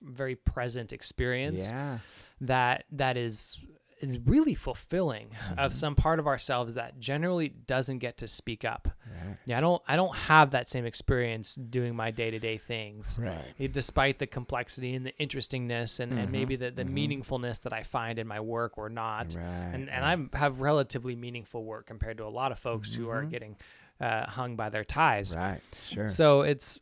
[0.03, 1.99] very present experience Yeah.
[2.43, 3.59] that that is
[4.01, 5.75] is really fulfilling of Mhm.
[5.75, 8.89] some part of ourselves that generally doesn't get to speak up.
[9.11, 9.37] Right.
[9.47, 13.19] Yeah, I don't I don't have that same experience doing my day-to-day things.
[13.21, 13.55] Right.
[13.59, 17.23] Eh, Despite the complexity and the interestingness and, and Mhm, maybe the, the mhm.
[17.23, 19.35] meaningfulness that I find in my work or not.
[19.35, 19.45] Right.
[19.73, 20.29] And and right.
[20.35, 23.31] I have relatively meaningful work compared to a lot of folks who are Mhm.
[23.31, 23.57] getting
[24.01, 25.37] uh, hung by their ties.
[25.37, 25.61] right.
[25.85, 26.09] Sure.
[26.09, 26.81] So it's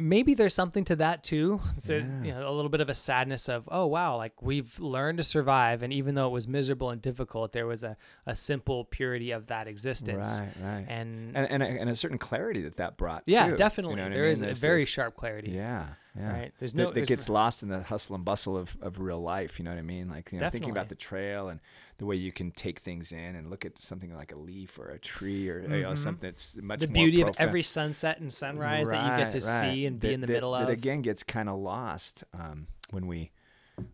[0.00, 1.60] maybe there's something to that too.
[1.78, 2.22] So Yeah.
[2.22, 5.24] you know, a little bit of a sadness of, oh wow, like we've learned to
[5.24, 7.96] survive, and even though it was miserable and difficult, there was a,
[8.26, 10.52] a simple purity of that existence, right.
[10.62, 10.86] Right.
[10.88, 13.22] and, and and a, and a certain clarity that that brought.
[13.26, 13.50] yeah, too.
[13.52, 14.24] You definitely, know what I mean?
[14.30, 15.50] is a very sharp clarity.
[15.52, 15.86] yeah,
[16.20, 16.32] yeah.
[16.32, 16.52] Right.
[16.58, 19.20] There's That, no that there's- gets lost in the hustle and bustle of, of real
[19.20, 19.58] life.
[19.58, 20.08] You know what I mean?
[20.08, 21.60] Like you know, thinking about the trail and
[21.98, 24.88] the way you can take things in and look at something like a leaf or
[24.90, 25.98] a tree or you know Mhm.
[25.98, 29.60] something that's much the beauty of every sunset and sunrise that you get to Right,
[29.62, 29.72] right.
[29.74, 30.68] see and be in the that- middle that of.
[30.70, 33.32] again gets kind of lost um, when we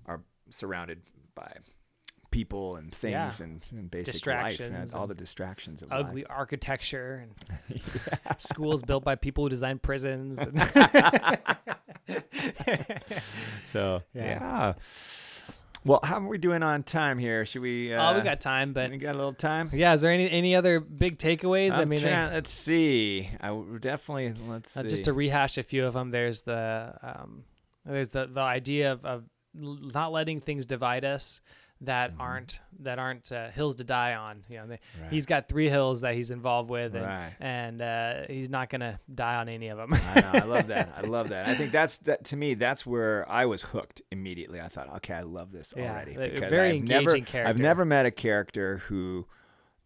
[0.06, 1.02] are surrounded
[1.34, 1.52] by
[2.36, 3.44] people and things Yeah.
[3.46, 6.30] and, and basic life and all the distractions of ugly life.
[6.30, 7.80] architecture and
[8.38, 10.38] schools built by people who design prisons.
[10.38, 10.60] and-
[13.72, 14.74] So Yeah.
[15.84, 17.46] Well, how are we doing on time here?
[17.46, 17.94] Should we?
[17.94, 19.70] Uh, oh, we got time, but we got a little time.
[19.72, 21.72] yeah, is there any any other big takeaways?
[21.72, 23.30] I I'm mean, trying- let's see.
[23.40, 24.88] I definitely let's Uh, see.
[24.88, 27.44] just to rehash a few of them, there's the um,
[27.84, 29.24] there's the the idea of, of
[29.54, 31.40] not letting things divide us
[31.82, 32.20] that Mhm.
[32.20, 34.44] aren't that aren't uh, hills to die on.
[34.48, 35.10] You know, they, Right.
[35.12, 37.32] he's got three hills that he's involved with, and Right.
[37.40, 39.92] and uh, he's not gonna die on any of them.
[39.94, 40.30] I know.
[40.34, 40.92] I love that.
[40.96, 41.46] I love that.
[41.46, 42.54] I think that's that to me.
[42.54, 44.60] That's where I was hooked immediately.
[44.60, 47.48] I thought, okay, I love this Yeah, already because very I've engaging never, character.
[47.48, 49.26] I've never met a character who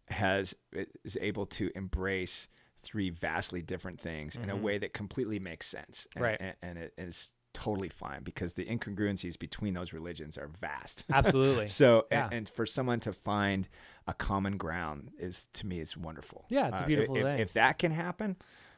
[0.07, 0.55] has
[1.03, 2.47] is able to embrace
[2.81, 4.61] three vastly different things in a Mhm.
[4.61, 6.07] way that completely makes sense.
[6.15, 6.37] And, Right.
[6.41, 11.05] And, and it is totally fine because the incongruencies between those religions are vast.
[11.13, 11.67] Absolutely.
[11.67, 12.25] So Yeah.
[12.25, 13.67] and, and for someone to find
[14.07, 16.45] a common ground is to me is wonderful.
[16.49, 17.39] Yeah, it's a Uh, beautiful if, thing.
[17.39, 18.35] If that can happen,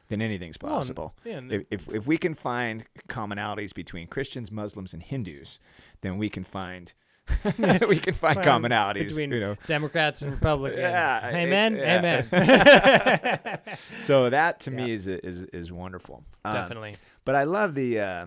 [0.08, 1.14] then anything's Well, possible.
[1.24, 5.58] yeah, if, if if we can find commonalities between Christians, Muslims, and Hindus,
[6.02, 6.92] then we can find
[7.88, 9.08] we can find Find commonalities.
[9.08, 10.78] between you know, Democrats and Republicans.
[10.80, 11.76] Yeah, Amen.
[11.76, 11.96] yeah.
[12.30, 13.58] Amen.
[14.04, 16.22] so that to me is is is wonderful.
[16.44, 16.96] Um, Definitely.
[17.24, 18.26] but I love the uh,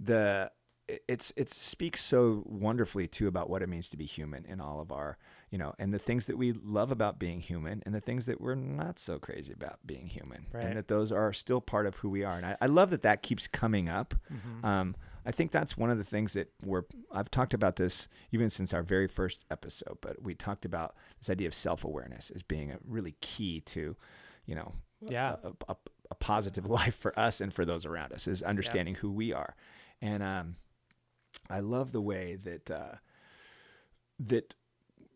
[0.00, 0.50] the
[0.88, 4.60] it- it's it speaks so wonderfully too about what it means to be human in
[4.60, 5.18] all of our
[5.50, 8.40] you know and the things that we love about being human and the things that
[8.40, 10.64] we're not so crazy about being human Right.
[10.64, 13.02] and that those are still part of who we are and I, I love that
[13.02, 14.64] that keeps coming up Mhm.
[14.64, 14.96] um,
[15.26, 18.72] I think that's one of the things that we're I've talked about this even since
[18.72, 22.78] our very first episode but we talked about this idea of self-awareness as being a
[22.86, 23.94] really key to
[24.46, 24.72] you know
[25.02, 25.36] Yeah.
[25.44, 25.76] a, a,
[26.10, 29.54] a positive life for us and for those around us is understanding who we are
[30.00, 30.56] and um
[31.50, 32.96] I love the way that uh,
[34.18, 34.54] that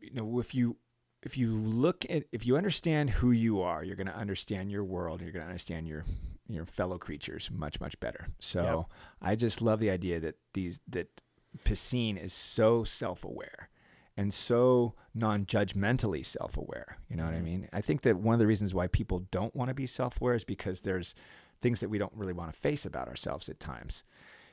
[0.01, 0.77] you know if you
[1.23, 4.85] if you look at if you understand who you are, you're going to understand your
[4.85, 5.21] world.
[5.21, 6.05] You're going to understand your
[6.49, 8.29] your fellow creatures much much better.
[8.41, 8.87] So Yep.
[9.21, 11.21] I just love the idea that these that
[11.65, 13.69] Piscine is so self aware
[14.17, 16.99] and so non judgmentally self aware.
[17.09, 17.45] You know what I Mhm.
[17.45, 17.69] mean?
[17.73, 20.35] I think that one of the reasons why people don't want to be self aware
[20.35, 21.15] is because there's
[21.61, 24.03] things that we don't really want to face about ourselves at times.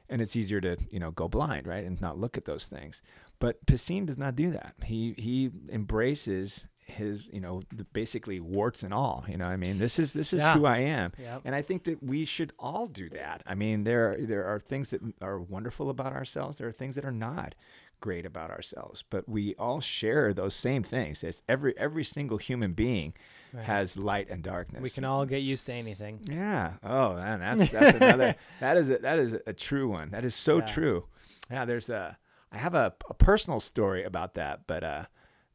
[0.10, 1.86] And it's easier to, you know, go blind, right?
[1.86, 3.02] And not look at those things.
[3.40, 4.73] But Piscine does not do that.
[4.84, 9.23] He he embraces his, you know, the basically warts and all.
[9.27, 9.77] You know I mean?
[9.77, 10.53] This is this is Yeah.
[10.56, 11.11] who I am.
[11.19, 11.41] Yep.
[11.45, 13.44] And I think that we should all do that.
[13.45, 16.57] I mean, there there are things that are wonderful about ourselves.
[16.57, 17.53] There are things that are not
[17.99, 19.03] great about ourselves.
[19.10, 21.23] But we all share those same things.
[21.23, 23.14] It's every every single human being
[23.53, 23.65] Right.
[23.65, 24.81] has light and darkness.
[24.84, 26.19] we can all get used to anything.
[26.26, 26.73] Yeah.
[26.84, 28.35] Oh, man, that's that's another.
[28.59, 30.11] That is a, that is a true one.
[30.11, 30.65] That is so Yeah.
[30.65, 31.05] true.
[31.49, 31.65] Yeah.
[31.65, 32.17] There's a.
[32.51, 35.05] I have a, a personal story about that, but uh,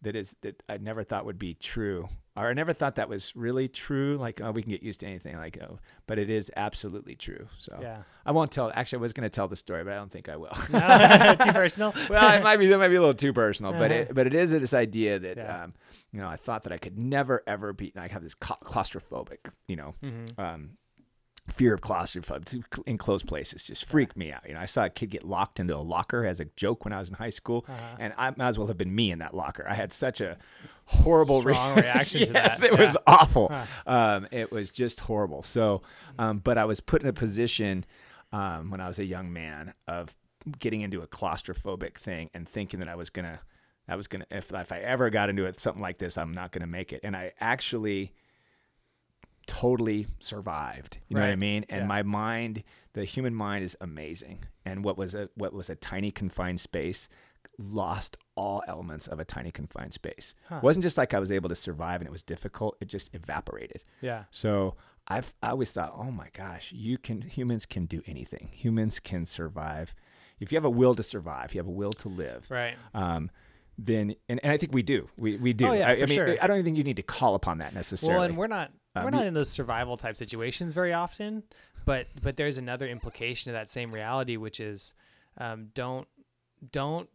[0.04, 3.34] that is that I never thought would be true, or I never thought that was
[3.36, 4.16] really true.
[4.16, 5.36] Like, oh, we can get used to anything.
[5.36, 7.48] Like, oh, but it is absolutely true.
[7.58, 8.02] So Yeah.
[8.24, 8.70] I won't tell.
[8.74, 10.48] Actually, I was going to tell the story, but I don't think I will.
[11.46, 11.92] Too personal.
[12.08, 14.00] well, it might be that might be a little too personal, but Uh-huh.
[14.00, 15.64] it but it is this idea that Yeah.
[15.64, 15.74] um,
[16.12, 17.92] you know I thought that I could never ever be.
[17.96, 20.38] I have this claustrophobic, you know, Mhm.
[20.38, 20.70] um,
[21.48, 24.46] fear of claustrophobia to cl- enclosed places just freaked me out.
[24.48, 26.92] You know, I saw a kid get locked into a locker as a joke when
[26.94, 27.96] I was in high school, Uh-huh.
[27.98, 29.66] and I might as well have been me in that locker.
[29.68, 30.38] I had such a
[30.86, 32.72] horrible re- reaction to yes, that.
[32.72, 33.48] it was awful.
[33.52, 33.64] Huh.
[33.86, 35.42] Um, it was just horrible.
[35.42, 35.82] So,
[36.18, 37.84] um, but I was put in a position
[38.32, 40.14] um, when I was a young man of
[40.58, 43.40] getting into a claustrophobic thing and thinking that I was gonna,
[43.86, 46.52] I was gonna, if if I ever got into it, something like this, I'm not
[46.52, 47.00] gonna make it.
[47.04, 48.12] And I actually
[49.46, 50.98] totally survived.
[51.08, 51.64] You know what I mean?
[51.68, 51.86] And Yeah.
[51.86, 52.62] my mind,
[52.94, 54.44] the human mind is amazing.
[54.64, 57.08] And what was a what was a tiny confined space
[57.58, 60.34] lost all elements of a tiny confined space.
[60.48, 60.56] Huh.
[60.56, 63.14] It wasn't just like I was able to survive and it was difficult, it just
[63.14, 63.82] evaporated.
[64.00, 64.24] Yeah.
[64.30, 64.74] So
[65.06, 68.48] I've I always thought, oh my gosh, you can humans can do anything.
[68.52, 69.94] Humans can survive.
[70.40, 72.50] If you have a will to survive, you have a will to live.
[72.50, 72.74] Right.
[72.92, 73.30] Um,
[73.76, 75.08] then and, and I think we do.
[75.16, 75.66] We we do.
[75.66, 76.36] Oh, yeah, I, I mean, sure.
[76.40, 78.16] I don't even think you need to call upon that necessarily.
[78.16, 81.42] Well, and we're not Um, we're not in those survival type situations very often,
[81.84, 84.94] but but there's another implication of that same reality, which is
[85.38, 86.08] um, don't
[86.72, 87.08] don't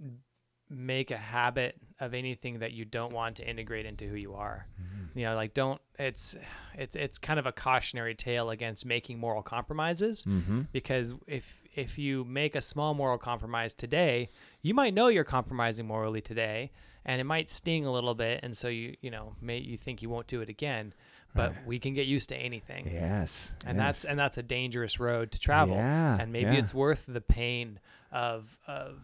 [0.69, 4.67] make a habit of anything that you don't want to integrate into who you are.
[4.79, 5.19] Mm-hmm.
[5.19, 6.35] You know, like don't it's
[6.75, 10.61] it's it's kind of a cautionary tale against making moral compromises mm-hmm.
[10.71, 14.29] because if if you make a small moral compromise today,
[14.61, 16.71] you might know you're compromising morally today,
[17.03, 20.01] and it might sting a little bit, and so you you know may you think
[20.01, 20.93] you won't do it again,
[21.35, 21.65] but Right.
[21.67, 23.53] we can get used to anything, Yes.
[23.65, 23.85] and yes.
[23.85, 26.59] that's and that's a dangerous road to travel, Yeah, and maybe yeah.
[26.59, 27.79] it's worth the pain
[28.11, 28.99] of of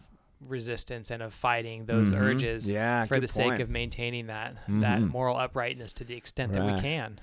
[0.46, 2.20] resistance and of fighting those Mhm.
[2.20, 5.10] urges Yeah, for the sake of maintaining that that Mhm.
[5.10, 7.18] moral uprightness to the extent that we can,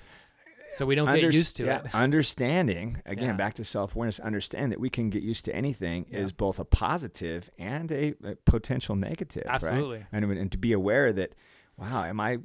[0.72, 1.94] so we don't Unders- get used to yeah, it.
[1.94, 3.32] Understanding again, Yeah.
[3.34, 4.18] back to self awareness.
[4.18, 6.20] Understand that we can get used to anything Yeah.
[6.20, 9.44] is both a positive and a, a potential negative.
[9.46, 9.54] right?
[9.54, 10.06] Absolutely.
[10.10, 11.34] and and to be aware that,
[11.76, 12.38] wow, am I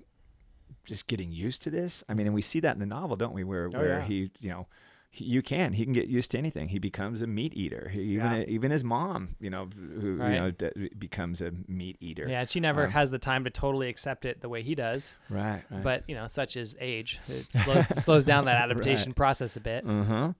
[0.90, 2.04] just getting used to this?
[2.10, 3.44] I mean, and we see that in the novel, don't we?
[3.46, 4.06] Where Oh, where yeah.
[4.06, 4.68] he, you know.
[5.12, 5.74] He, you can.
[5.74, 6.68] He can get used to anything.
[6.70, 7.90] He becomes a meat eater.
[7.92, 8.44] He, even Yeah.
[8.48, 9.68] even his mom, you know,
[10.00, 10.34] who Right.
[10.34, 12.28] you know d- becomes a meat eater.
[12.30, 14.76] Yeah, and she never Um, has the time to totally accept it the way he
[14.76, 15.16] does.
[15.28, 15.64] Right.
[15.72, 15.82] right.
[15.84, 17.20] But you know, such is age.
[17.28, 19.84] It slows, slows down that adaptation process a bit.
[19.84, 20.34] Uh huh.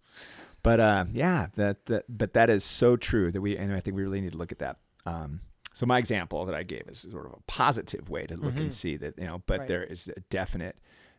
[0.62, 3.98] But uh, yeah, that, that but that is so true that we and I think
[3.98, 4.78] we really need to look at that.
[5.04, 5.40] Um,
[5.80, 8.60] so my example that I gave is sort of a positive way to look Mhm.
[8.60, 9.68] and see that you know, but Right.
[9.70, 10.76] there is a definite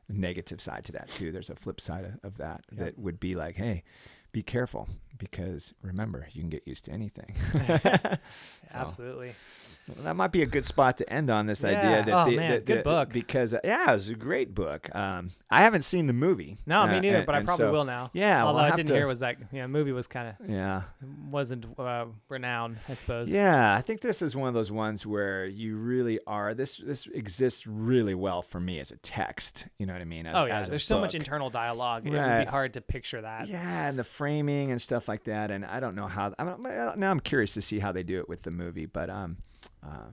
[0.06, 1.32] negative side to that too.
[1.32, 2.78] There's a flip side of, of that Yep.
[2.78, 3.84] that would be like, hey,
[4.32, 7.34] be careful because remember you can get used to anything.
[8.70, 9.34] So, Absolutely.
[9.96, 11.68] Well, that might be a good spot to end on this Yeah.
[11.70, 13.10] idea that Oh, the, man, that- good book.
[13.12, 14.88] because uh, yeah, it was a great book.
[14.94, 16.58] Um, I haven't seen the movie.
[16.66, 18.10] No, me uh, neither, and- but I probably so- will now.
[18.12, 20.82] Yeah, we'll Although I didn't to- hear was that yeah, movie was kind of Yeah.
[21.28, 23.30] wasn't uh, renowned, I suppose.
[23.30, 26.54] Yeah, I think this is one of those ones where you really are.
[26.54, 29.66] This this exists really well for me as a text.
[29.78, 30.26] You know what I mean?
[30.26, 32.06] As, Oh yeah, there's so much internal dialogue.
[32.06, 33.48] It would be hard to picture that.
[33.48, 35.50] Yeah, and the framing and stuff like that.
[35.50, 36.34] And I don't know how.
[36.38, 36.60] I don't,
[36.98, 38.86] now I'm curious to see how they do it with the movie.
[38.86, 39.38] But um,
[39.82, 40.12] uh,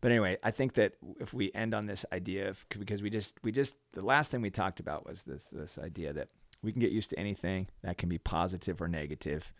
[0.00, 3.38] but anyway, I think that if we end on this idea of because we just
[3.44, 6.28] we just the last thing we talked about was this this idea that
[6.62, 9.52] we can get used to anything that can be positive or negative.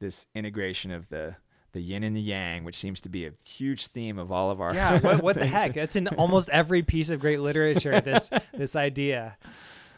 [0.00, 1.36] This integration of the
[1.72, 4.60] the yin and the yang, which seems to be a huge theme of all of
[4.60, 5.74] our Yeah, what, what the heck?
[5.74, 8.00] That's in almost every piece of great literature.
[8.00, 9.36] This this idea.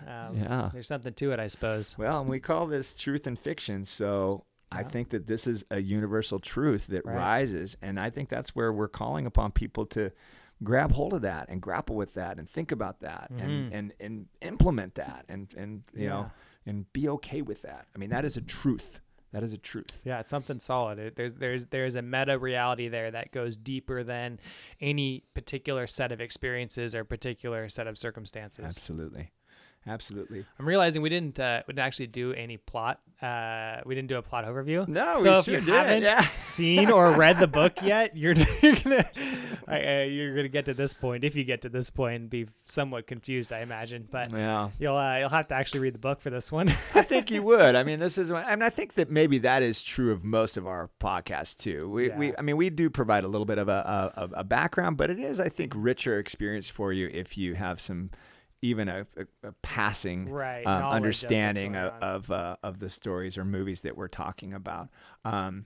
[0.06, 0.70] Um, Yeah.
[0.72, 1.96] There's something to it, I suppose.
[1.96, 3.84] Well, and we call this truth and fiction.
[3.84, 7.16] So I think that this is a universal truth that Right.
[7.16, 10.12] rises, and I think that's where we're calling upon people to
[10.62, 13.40] grab hold of that and grapple with that and think about that Mhm.
[13.42, 16.08] and, and and implement that and and you Yeah.
[16.10, 16.30] know
[16.66, 17.86] and be okay with that.
[17.94, 19.00] I mean, that is a truth.
[19.32, 20.02] That is a truth.
[20.04, 20.98] Yeah, it's something solid.
[20.98, 24.38] It, there's there's there's a meta reality there that goes deeper than
[24.80, 28.64] any particular set of experiences or particular set of circumstances.
[28.64, 29.30] Absolutely,
[29.86, 30.44] absolutely.
[30.58, 33.00] I'm realizing we didn't uh, we didn't actually do any plot.
[33.20, 34.88] Uh, we didn't do a plot overview.
[34.88, 36.20] No, so we if sure you didn't, haven't yeah.
[36.38, 38.32] seen or read the book yet, you're,
[38.62, 39.06] you're gonna
[39.70, 41.22] uh, you're gonna get to this point.
[41.22, 44.08] If you get to this point, and be somewhat confused, I imagine.
[44.10, 44.70] But Yeah.
[44.78, 46.68] you'll uh, you'll have to actually read the book for this one.
[46.94, 47.74] I think you would.
[47.74, 50.56] I mean, this is, I mean, I think that maybe that is true of most
[50.56, 51.88] of our podcasts too.
[51.90, 54.96] We, we I mean, we do provide a little bit of a, a, a background,
[54.96, 58.10] but it is, I think, richer experience for you if you have some,
[58.62, 62.78] even a, a, a passing Right, um, knowledge of what's understanding of of, uh, of
[62.78, 64.88] the stories or movies that we're talking about.
[65.24, 65.64] Um,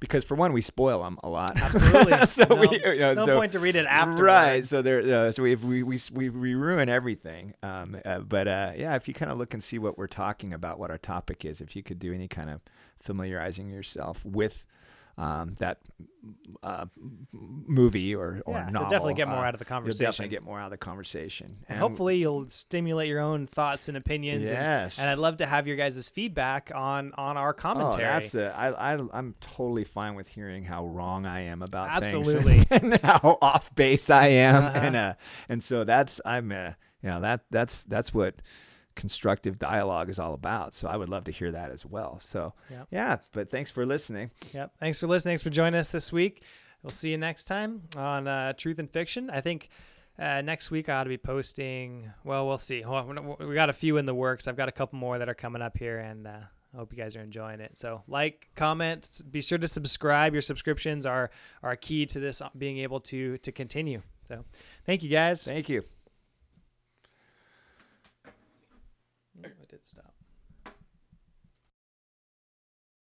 [0.00, 1.60] because for one, we spoil them a lot.
[1.60, 2.26] Absolutely.
[2.26, 4.22] so no, we, you know, no so- point to read it afterwards.
[4.22, 4.64] Right.
[4.64, 5.26] So there.
[5.26, 7.54] Uh, so we we we we, we ruin everything.
[7.62, 8.00] Um.
[8.04, 10.78] Uh, but uh, yeah, if you kind of look and see what we're talking about,
[10.78, 12.60] what our topic is, if you could do any kind of
[12.98, 14.66] familiarizing yourself with.
[15.20, 15.78] Um, that
[16.62, 16.86] uh,
[17.32, 20.04] movie or, or Yeah, you'll novel, definitely get more uh, out of the You'll conversation.
[20.06, 23.96] definitely get more out of the conversation, And hopefully you'll stimulate your own thoughts and
[23.96, 24.48] opinions.
[24.48, 24.98] and- Yes.
[24.98, 28.04] And, I'd love to have your guys' feedback on on our commentary.
[28.04, 31.88] Oh, that's the I, I I'm totally fine with hearing how wrong I am about
[31.90, 32.60] Absolutely.
[32.60, 34.78] things and how off base I am, Uh-huh.
[34.78, 35.14] and uh,
[35.48, 36.72] and so that's I'm uh,
[37.02, 38.36] you know that that's that's what
[38.96, 40.74] constructive dialogue is all about.
[40.74, 42.20] So I would love to hear that as well.
[42.20, 42.88] So Yep.
[42.90, 44.30] yeah, but thanks for listening.
[44.52, 44.72] Yep.
[44.80, 45.32] Thanks for listening.
[45.32, 46.42] Thanks for joining us this week.
[46.82, 49.28] We'll see you next time on uh, Truth and Fiction.
[49.30, 49.68] I think
[50.18, 52.10] uh, next week I ought to be posting.
[52.24, 52.82] Well, we'll see.
[52.84, 54.48] We got a few in the works.
[54.48, 56.30] I've got a couple more that are coming up here, and uh,
[56.72, 57.76] I hope you guys are enjoying it.
[57.76, 60.32] So, like, comment, be sure to subscribe.
[60.32, 61.30] Your subscriptions are
[61.62, 64.02] are key to this being able to to continue.
[64.28, 64.44] So,
[64.86, 65.44] thank you guys.
[65.44, 65.82] Thank you.